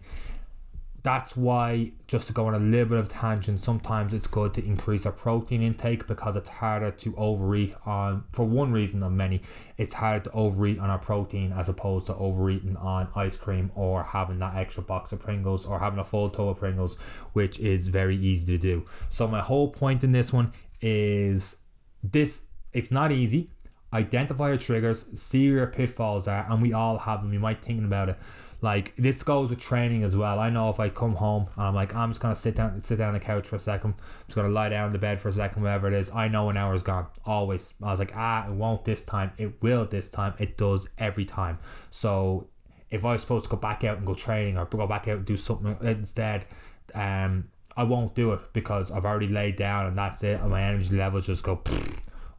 that's 1.03 1.37
why 1.37 1.91
just 2.07 2.27
to 2.27 2.33
go 2.33 2.47
on 2.47 2.53
a 2.53 2.59
little 2.59 2.87
bit 2.87 2.97
of 2.97 3.09
tangent 3.09 3.59
sometimes 3.59 4.13
it's 4.13 4.27
good 4.27 4.53
to 4.53 4.65
increase 4.65 5.05
our 5.05 5.11
protein 5.11 5.61
intake 5.61 6.07
because 6.07 6.35
it's 6.35 6.49
harder 6.49 6.91
to 6.91 7.15
overeat 7.15 7.73
on 7.85 8.23
for 8.33 8.45
one 8.45 8.71
reason 8.71 9.01
of 9.03 9.11
many 9.11 9.41
it's 9.77 9.93
harder 9.93 10.23
to 10.23 10.31
overeat 10.31 10.79
on 10.79 10.89
our 10.89 10.97
protein 10.97 11.51
as 11.53 11.69
opposed 11.69 12.07
to 12.07 12.15
overeating 12.15 12.75
on 12.77 13.07
ice 13.15 13.37
cream 13.37 13.71
or 13.75 14.03
having 14.03 14.39
that 14.39 14.55
extra 14.55 14.83
box 14.83 15.11
of 15.11 15.19
pringles 15.19 15.65
or 15.65 15.79
having 15.79 15.99
a 15.99 16.03
full 16.03 16.29
toe 16.29 16.49
of 16.49 16.59
pringles 16.59 16.99
which 17.33 17.59
is 17.59 17.87
very 17.87 18.15
easy 18.15 18.55
to 18.55 18.61
do. 18.61 18.85
So 19.07 19.27
my 19.27 19.41
whole 19.41 19.69
point 19.71 20.03
in 20.03 20.11
this 20.11 20.33
one 20.33 20.51
is 20.81 21.61
this 22.03 22.49
it's 22.73 22.91
not 22.91 23.11
easy 23.11 23.49
identify 23.93 24.49
your 24.49 24.57
triggers 24.57 25.19
see 25.19 25.49
where 25.49 25.59
your 25.59 25.67
pitfalls 25.67 26.27
are 26.27 26.45
and 26.49 26.61
we 26.61 26.73
all 26.73 26.97
have 26.99 27.21
them 27.21 27.33
you 27.33 27.39
might 27.39 27.61
thinking 27.61 27.85
about 27.85 28.09
it 28.09 28.17
like 28.61 28.95
this 28.97 29.23
goes 29.23 29.49
with 29.49 29.59
training 29.59 30.03
as 30.03 30.17
well. 30.17 30.39
I 30.39 30.49
know 30.49 30.69
if 30.69 30.79
I 30.79 30.89
come 30.89 31.15
home 31.15 31.45
and 31.55 31.65
I'm 31.65 31.75
like, 31.75 31.95
I'm 31.95 32.09
just 32.09 32.21
gonna 32.21 32.35
sit 32.35 32.55
down 32.55 32.81
sit 32.81 32.97
down 32.97 33.09
on 33.09 33.13
the 33.13 33.19
couch 33.19 33.47
for 33.47 33.55
a 33.55 33.59
second, 33.59 33.93
I'm 33.97 34.25
just 34.25 34.35
gonna 34.35 34.49
lie 34.49 34.69
down 34.69 34.87
in 34.87 34.93
the 34.93 34.99
bed 34.99 35.21
for 35.21 35.29
a 35.29 35.31
second, 35.31 35.63
whatever 35.63 35.87
it 35.87 35.93
is, 35.93 36.13
I 36.13 36.27
know 36.27 36.49
an 36.49 36.57
hour's 36.57 36.83
gone. 36.83 37.07
Always. 37.25 37.75
I 37.81 37.91
was 37.91 37.99
like, 37.99 38.11
ah, 38.15 38.47
it 38.47 38.53
won't 38.53 38.83
this 38.83 39.05
time, 39.05 39.31
it 39.37 39.61
will 39.61 39.85
this 39.85 40.11
time, 40.11 40.33
it 40.39 40.57
does 40.57 40.89
every 40.97 41.25
time. 41.25 41.57
So 41.89 42.49
if 42.89 43.05
I 43.05 43.13
was 43.13 43.21
supposed 43.21 43.45
to 43.45 43.51
go 43.51 43.57
back 43.57 43.83
out 43.83 43.97
and 43.97 44.05
go 44.05 44.13
training 44.13 44.57
or 44.57 44.65
go 44.65 44.85
back 44.87 45.07
out 45.07 45.17
and 45.17 45.25
do 45.25 45.37
something 45.37 45.77
instead, 45.81 46.45
um, 46.93 47.49
I 47.77 47.83
won't 47.83 48.13
do 48.13 48.33
it 48.33 48.41
because 48.51 48.91
I've 48.91 49.05
already 49.05 49.27
laid 49.27 49.55
down 49.55 49.85
and 49.85 49.97
that's 49.97 50.21
it, 50.23 50.41
and 50.41 50.49
my 50.49 50.63
energy 50.63 50.97
levels 50.97 51.27
just 51.27 51.45
go 51.45 51.61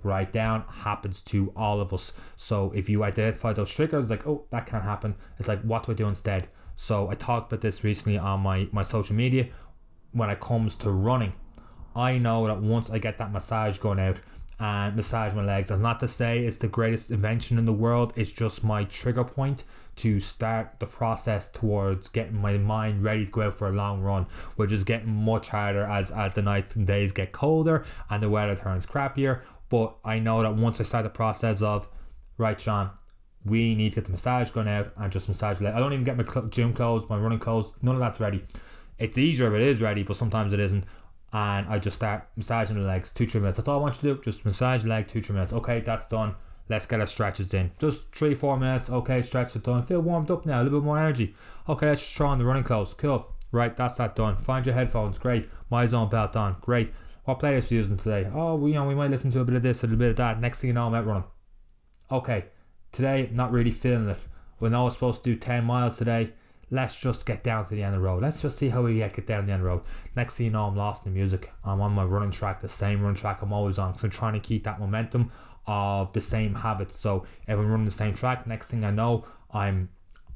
right 0.02 0.30
down 0.30 0.64
happens 0.68 1.22
to 1.24 1.52
all 1.56 1.80
of 1.80 1.92
us. 1.92 2.32
So 2.36 2.72
if 2.74 2.88
you 2.88 3.04
identify 3.04 3.52
those 3.52 3.74
triggers, 3.74 4.10
like, 4.10 4.26
oh, 4.26 4.46
that 4.50 4.66
can't 4.66 4.84
happen, 4.84 5.14
it's 5.38 5.48
like, 5.48 5.62
what 5.62 5.86
do 5.86 5.92
I 5.92 5.94
do 5.94 6.08
instead? 6.08 6.48
So 6.74 7.10
I 7.10 7.14
talked 7.14 7.52
about 7.52 7.60
this 7.60 7.84
recently 7.84 8.18
on 8.18 8.40
my, 8.40 8.68
my 8.72 8.82
social 8.82 9.14
media. 9.14 9.48
When 10.12 10.30
it 10.30 10.40
comes 10.40 10.76
to 10.78 10.90
running, 10.90 11.34
I 11.94 12.18
know 12.18 12.46
that 12.46 12.60
once 12.60 12.90
I 12.90 12.98
get 12.98 13.18
that 13.18 13.32
massage 13.32 13.78
going 13.78 14.00
out 14.00 14.20
and 14.58 14.96
massage 14.96 15.34
my 15.34 15.42
legs, 15.42 15.68
that's 15.68 15.80
not 15.80 16.00
to 16.00 16.08
say 16.08 16.40
it's 16.40 16.58
the 16.58 16.68
greatest 16.68 17.10
invention 17.10 17.58
in 17.58 17.66
the 17.66 17.72
world, 17.72 18.12
it's 18.16 18.32
just 18.32 18.64
my 18.64 18.84
trigger 18.84 19.24
point 19.24 19.64
to 19.96 20.18
start 20.18 20.76
the 20.78 20.86
process 20.86 21.50
towards 21.50 22.08
getting 22.08 22.40
my 22.40 22.56
mind 22.56 23.02
ready 23.02 23.26
to 23.26 23.30
go 23.30 23.42
out 23.42 23.54
for 23.54 23.68
a 23.68 23.72
long 23.72 24.00
run, 24.00 24.24
which 24.56 24.72
is 24.72 24.82
getting 24.82 25.14
much 25.14 25.48
harder 25.48 25.84
as, 25.84 26.10
as 26.10 26.34
the 26.34 26.42
nights 26.42 26.76
and 26.76 26.86
days 26.86 27.12
get 27.12 27.32
colder 27.32 27.84
and 28.08 28.22
the 28.22 28.30
weather 28.30 28.54
turns 28.54 28.86
crappier. 28.86 29.42
But 29.70 29.96
I 30.04 30.18
know 30.18 30.42
that 30.42 30.56
once 30.56 30.80
I 30.80 30.84
start 30.84 31.04
the 31.04 31.10
process 31.10 31.62
of, 31.62 31.88
right, 32.36 32.60
Sean, 32.60 32.90
we 33.44 33.74
need 33.74 33.90
to 33.90 33.94
get 33.96 34.04
the 34.04 34.10
massage 34.10 34.50
gun 34.50 34.68
out 34.68 34.92
and 34.96 35.10
just 35.10 35.28
massage. 35.28 35.60
Legs. 35.60 35.74
I 35.74 35.78
don't 35.78 35.92
even 35.92 36.04
get 36.04 36.18
my 36.18 36.24
gym 36.50 36.74
clothes, 36.74 37.08
my 37.08 37.16
running 37.16 37.38
clothes, 37.38 37.74
none 37.80 37.94
of 37.94 38.00
that's 38.00 38.20
ready. 38.20 38.44
It's 38.98 39.16
easier 39.16 39.46
if 39.46 39.54
it 39.54 39.62
is 39.62 39.80
ready, 39.80 40.02
but 40.02 40.16
sometimes 40.16 40.52
it 40.52 40.60
isn't. 40.60 40.84
And 41.32 41.68
I 41.68 41.78
just 41.78 41.96
start 41.96 42.26
massaging 42.36 42.76
the 42.76 42.82
legs, 42.82 43.14
two, 43.14 43.24
three 43.24 43.40
minutes. 43.40 43.56
That's 43.56 43.68
all 43.68 43.78
I 43.78 43.82
want 43.82 44.02
you 44.02 44.10
to 44.10 44.16
do. 44.16 44.22
Just 44.22 44.44
massage 44.44 44.82
the 44.82 44.88
leg, 44.88 45.06
two, 45.06 45.22
three 45.22 45.34
minutes. 45.34 45.52
Okay, 45.52 45.80
that's 45.80 46.08
done. 46.08 46.34
Let's 46.68 46.86
get 46.86 47.00
our 47.00 47.06
stretches 47.06 47.54
in. 47.54 47.70
Just 47.78 48.14
three, 48.14 48.34
four 48.34 48.56
minutes. 48.56 48.90
Okay, 48.90 49.22
stretch 49.22 49.54
it 49.56 49.62
done. 49.62 49.84
Feel 49.84 50.00
warmed 50.00 50.30
up 50.30 50.44
now, 50.44 50.60
a 50.60 50.64
little 50.64 50.80
bit 50.80 50.84
more 50.84 50.98
energy. 50.98 51.34
Okay, 51.68 51.86
let's 51.86 52.00
just 52.00 52.16
try 52.16 52.28
on 52.28 52.38
the 52.38 52.44
running 52.44 52.64
clothes. 52.64 52.94
Cool. 52.94 53.32
Right, 53.52 53.76
that's 53.76 53.96
that 53.96 54.14
done. 54.14 54.36
Find 54.36 54.66
your 54.66 54.74
headphones. 54.74 55.18
Great. 55.18 55.48
MyZone 55.70 56.10
belt 56.10 56.36
on. 56.36 56.56
Great. 56.60 56.92
What 57.24 57.38
playlist 57.38 57.70
are 57.70 57.74
using 57.74 57.96
today? 57.96 58.30
Oh, 58.32 58.56
we, 58.56 58.70
you 58.70 58.76
know, 58.76 58.86
we 58.86 58.94
might 58.94 59.10
listen 59.10 59.30
to 59.32 59.40
a 59.40 59.44
bit 59.44 59.56
of 59.56 59.62
this, 59.62 59.82
a 59.82 59.86
little 59.86 59.98
bit 59.98 60.10
of 60.10 60.16
that. 60.16 60.40
Next 60.40 60.60
thing 60.60 60.68
you 60.68 60.74
know, 60.74 60.86
I'm 60.86 60.94
out 60.94 61.06
running. 61.06 61.24
Okay, 62.10 62.46
today, 62.92 63.28
not 63.32 63.52
really 63.52 63.70
feeling 63.70 64.08
it. 64.08 64.18
We 64.58 64.68
know 64.68 64.84
we're 64.84 64.90
supposed 64.90 65.24
to 65.24 65.30
do 65.30 65.36
10 65.38 65.64
miles 65.64 65.98
today. 65.98 66.32
Let's 66.70 67.00
just 67.00 67.26
get 67.26 67.42
down 67.42 67.64
to 67.64 67.74
the 67.74 67.82
end 67.82 67.94
of 67.94 68.00
the 68.00 68.06
road. 68.06 68.22
Let's 68.22 68.42
just 68.42 68.58
see 68.58 68.68
how 68.68 68.82
we 68.82 68.98
get 68.98 69.26
down 69.26 69.46
the 69.46 69.52
end 69.52 69.62
of 69.62 69.64
the 69.64 69.68
road. 69.68 69.82
Next 70.16 70.36
thing 70.36 70.46
you 70.46 70.52
know, 70.52 70.64
I'm 70.64 70.76
lost 70.76 71.04
in 71.06 71.12
the 71.12 71.18
music. 71.18 71.52
I'm 71.64 71.80
on 71.80 71.92
my 71.92 72.04
running 72.04 72.30
track, 72.30 72.60
the 72.60 72.68
same 72.68 73.00
running 73.02 73.16
track 73.16 73.42
I'm 73.42 73.52
always 73.52 73.78
on. 73.78 73.94
So 73.96 74.06
I'm 74.06 74.10
trying 74.10 74.34
to 74.34 74.40
keep 74.40 74.64
that 74.64 74.78
momentum 74.78 75.30
of 75.66 76.12
the 76.12 76.20
same 76.20 76.54
habits. 76.54 76.94
So 76.94 77.26
if 77.46 77.58
I'm 77.58 77.68
running 77.68 77.86
the 77.86 77.90
same 77.90 78.14
track, 78.14 78.46
next 78.46 78.70
thing 78.70 78.84
I 78.84 78.90
know, 78.90 79.24
I'm 79.52 79.90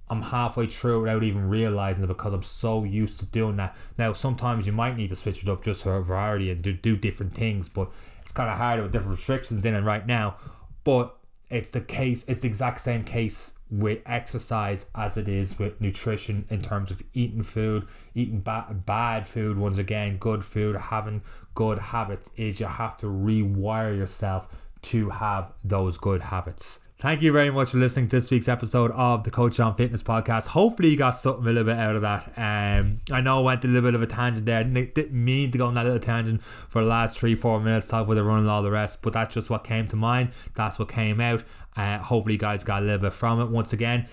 I'm 0.09 0.23
halfway 0.23 0.67
through 0.67 1.03
without 1.03 1.23
even 1.23 1.49
realizing 1.49 2.05
it 2.05 2.09
because 2.09 2.33
I'm 2.33 2.43
so 2.43 2.85
used 2.85 3.21
to 3.21 3.27
doing 3.27 3.57
that. 3.57 3.77
Now, 3.97 4.12
sometimes 4.12 4.67
you 4.67 4.73
might 4.73 4.97
need 4.97 5.09
to 5.11 5.17
switch 5.17 5.43
it 5.43 5.49
up 5.49 5.62
just 5.62 5.85
for 5.85 6.01
variety 6.03 6.51
and 6.51 6.61
do, 6.62 6.73
do 6.73 6.97
different 6.97 7.35
things, 7.35 7.69
but 7.69 7.90
it's 8.21 8.33
kind 8.33 8.51
of 8.51 8.59
hard 8.59 8.83
with 8.83 8.93
different 8.93 9.17
restrictions 9.17 9.64
in 9.64 9.75
it 9.75 9.81
right 9.81 10.07
now. 10.07 10.37
But 10.85 11.17
it's 11.49 11.71
the 11.71 11.81
case, 11.81 12.29
it's 12.29 12.43
the 12.43 12.49
exact 12.49 12.81
same 12.81 13.05
case 13.05 13.59
with 13.71 14.01
exercise 14.07 14.90
as 14.95 15.17
it 15.17 15.29
is 15.29 15.59
with 15.59 15.81
nutrition 15.81 16.45
in 16.51 16.61
terms 16.61 16.90
of 16.90 17.03
eating 17.12 17.43
food, 17.43 17.87
eating 18.14 18.40
ba- 18.40 18.75
bad 18.87 19.27
food, 19.27 19.57
once 19.57 19.79
again, 19.79 20.17
good 20.17 20.45
food, 20.45 20.77
having 20.77 21.23
good 21.55 21.79
habits, 21.79 22.31
is 22.37 22.61
you 22.61 22.67
have 22.67 22.97
to 22.99 23.07
rewire 23.07 23.97
yourself 23.97 24.64
to 24.83 25.11
have 25.11 25.53
those 25.62 25.97
good 25.97 26.21
habits. 26.21 26.84
Thank 27.05 27.21
you 27.21 27.33
very 27.33 27.51
much 27.51 27.73
for 27.73 27.77
listening 27.77 28.09
to 28.09 28.17
this 28.17 28.31
week's 28.31 28.49
episode 28.49 28.90
of 28.93 29.25
the 29.25 29.31
Coach 29.31 29.57
Sean 29.57 29.75
Fitness 29.75 30.03
podcast. 30.03 30.49
Hopefully, 30.49 30.88
you 30.88 30.97
got 30.97 31.11
something 31.11 31.43
a 31.43 31.49
little 31.49 31.64
bit 31.64 31.77
out 31.77 31.97
of 31.97 32.01
that. 32.01 32.29
Um, 32.38 32.97
I 33.12 33.21
know 33.21 33.40
I 33.40 33.43
went 33.43 33.62
a 33.62 33.69
little 33.69 33.90
bit 33.90 33.95
of 33.95 34.01
a 34.01 34.07
tangent 34.07 34.47
there. 34.47 34.61
I 34.61 34.62
didn't 34.62 35.12
mean 35.12 35.51
to 35.51 35.59
go 35.59 35.67
on 35.67 35.75
that 35.75 35.85
little 35.85 36.01
tangent 36.01 36.43
for 36.43 36.81
the 36.81 36.88
last 36.88 37.19
three, 37.19 37.35
four 37.35 37.61
minutes, 37.61 37.88
talk 37.88 38.09
with 38.09 38.17
the 38.17 38.25
run 38.25 38.38
and 38.38 38.49
all 38.49 38.62
the 38.62 38.71
rest, 38.71 39.03
but 39.03 39.12
that's 39.12 39.35
just 39.35 39.51
what 39.51 39.64
came 39.64 39.87
to 39.88 39.97
mind. 39.97 40.31
That's 40.55 40.79
what 40.79 40.88
came 40.88 41.21
out. 41.21 41.45
Uh, 41.77 41.99
hopefully, 41.99 42.37
you 42.37 42.38
guys 42.38 42.64
got 42.64 42.83
a 42.83 42.87
little 42.87 43.03
bit 43.03 43.12
from 43.12 43.38
it. 43.38 43.51
Once 43.51 43.75
again, 43.75 44.09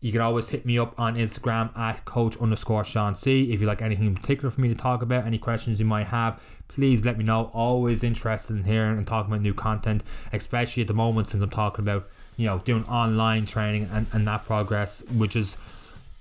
you 0.00 0.10
can 0.10 0.20
always 0.20 0.50
hit 0.50 0.66
me 0.66 0.80
up 0.80 0.98
on 0.98 1.14
Instagram 1.14 1.78
at 1.78 2.04
coach 2.04 2.36
underscore 2.38 2.82
Sean 2.82 3.14
C. 3.14 3.52
If 3.52 3.60
you 3.60 3.68
like 3.68 3.82
anything 3.82 4.06
in 4.06 4.16
particular 4.16 4.50
for 4.50 4.60
me 4.60 4.66
to 4.66 4.74
talk 4.74 5.02
about, 5.02 5.28
any 5.28 5.38
questions 5.38 5.78
you 5.78 5.86
might 5.86 6.08
have, 6.08 6.44
please 6.66 7.06
let 7.06 7.16
me 7.16 7.22
know. 7.22 7.52
Always 7.54 8.02
interested 8.02 8.56
in 8.56 8.64
hearing 8.64 8.98
and 8.98 9.06
talking 9.06 9.32
about 9.32 9.42
new 9.42 9.54
content, 9.54 10.02
especially 10.32 10.80
at 10.80 10.88
the 10.88 10.94
moment 10.94 11.28
since 11.28 11.40
I'm 11.40 11.48
talking 11.48 11.84
about 11.84 12.08
you 12.36 12.46
know, 12.46 12.58
doing 12.58 12.84
online 12.84 13.46
training 13.46 13.88
and, 13.92 14.06
and 14.12 14.26
that 14.26 14.44
progress, 14.44 15.04
which 15.10 15.36
is 15.36 15.56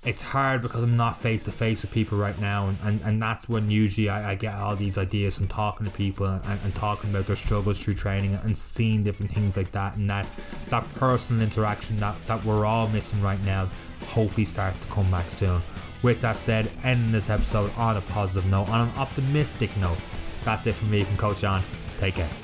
it's 0.03 0.23
hard 0.23 0.63
because 0.63 0.81
I'm 0.81 0.97
not 0.97 1.15
face 1.15 1.45
to 1.45 1.51
face 1.51 1.83
with 1.83 1.91
people 1.91 2.17
right 2.17 2.39
now, 2.39 2.67
and, 2.67 2.77
and, 2.83 3.01
and 3.01 3.21
that's 3.21 3.47
when 3.47 3.69
usually 3.69 4.09
I, 4.09 4.31
I 4.31 4.35
get 4.35 4.55
all 4.55 4.75
these 4.75 4.97
ideas 4.97 5.37
from 5.37 5.47
talking 5.47 5.85
to 5.85 5.91
people 5.91 6.25
and, 6.25 6.59
and 6.63 6.73
talking 6.73 7.11
about 7.11 7.27
their 7.27 7.35
struggles 7.35 7.83
through 7.83 7.95
training 7.95 8.33
and 8.43 8.57
seeing 8.57 9.03
different 9.03 9.31
things 9.31 9.57
like 9.57 9.71
that, 9.73 9.97
and 9.97 10.09
that 10.09 10.25
that 10.69 10.91
personal 10.95 11.43
interaction 11.43 11.99
that, 11.99 12.15
that 12.25 12.43
we're 12.43 12.65
all 12.65 12.87
missing 12.87 13.21
right 13.21 13.43
now 13.45 13.69
hopefully 14.07 14.45
starts 14.45 14.85
to 14.85 14.91
come 14.91 15.09
back 15.11 15.29
soon. 15.29 15.61
With 16.01 16.19
that 16.21 16.37
said, 16.37 16.71
ending 16.83 17.11
this 17.11 17.29
episode 17.29 17.71
on 17.77 17.95
a 17.95 18.01
positive 18.01 18.49
note, 18.49 18.69
on 18.69 18.87
an 18.87 18.95
optimistic 18.97 19.75
note. 19.77 19.97
That's 20.43 20.65
it 20.65 20.73
from 20.73 20.89
me 20.89 21.03
from 21.03 21.17
Coach 21.17 21.41
Sean. 21.41 21.61
Take 21.99 22.15
care. 22.15 22.40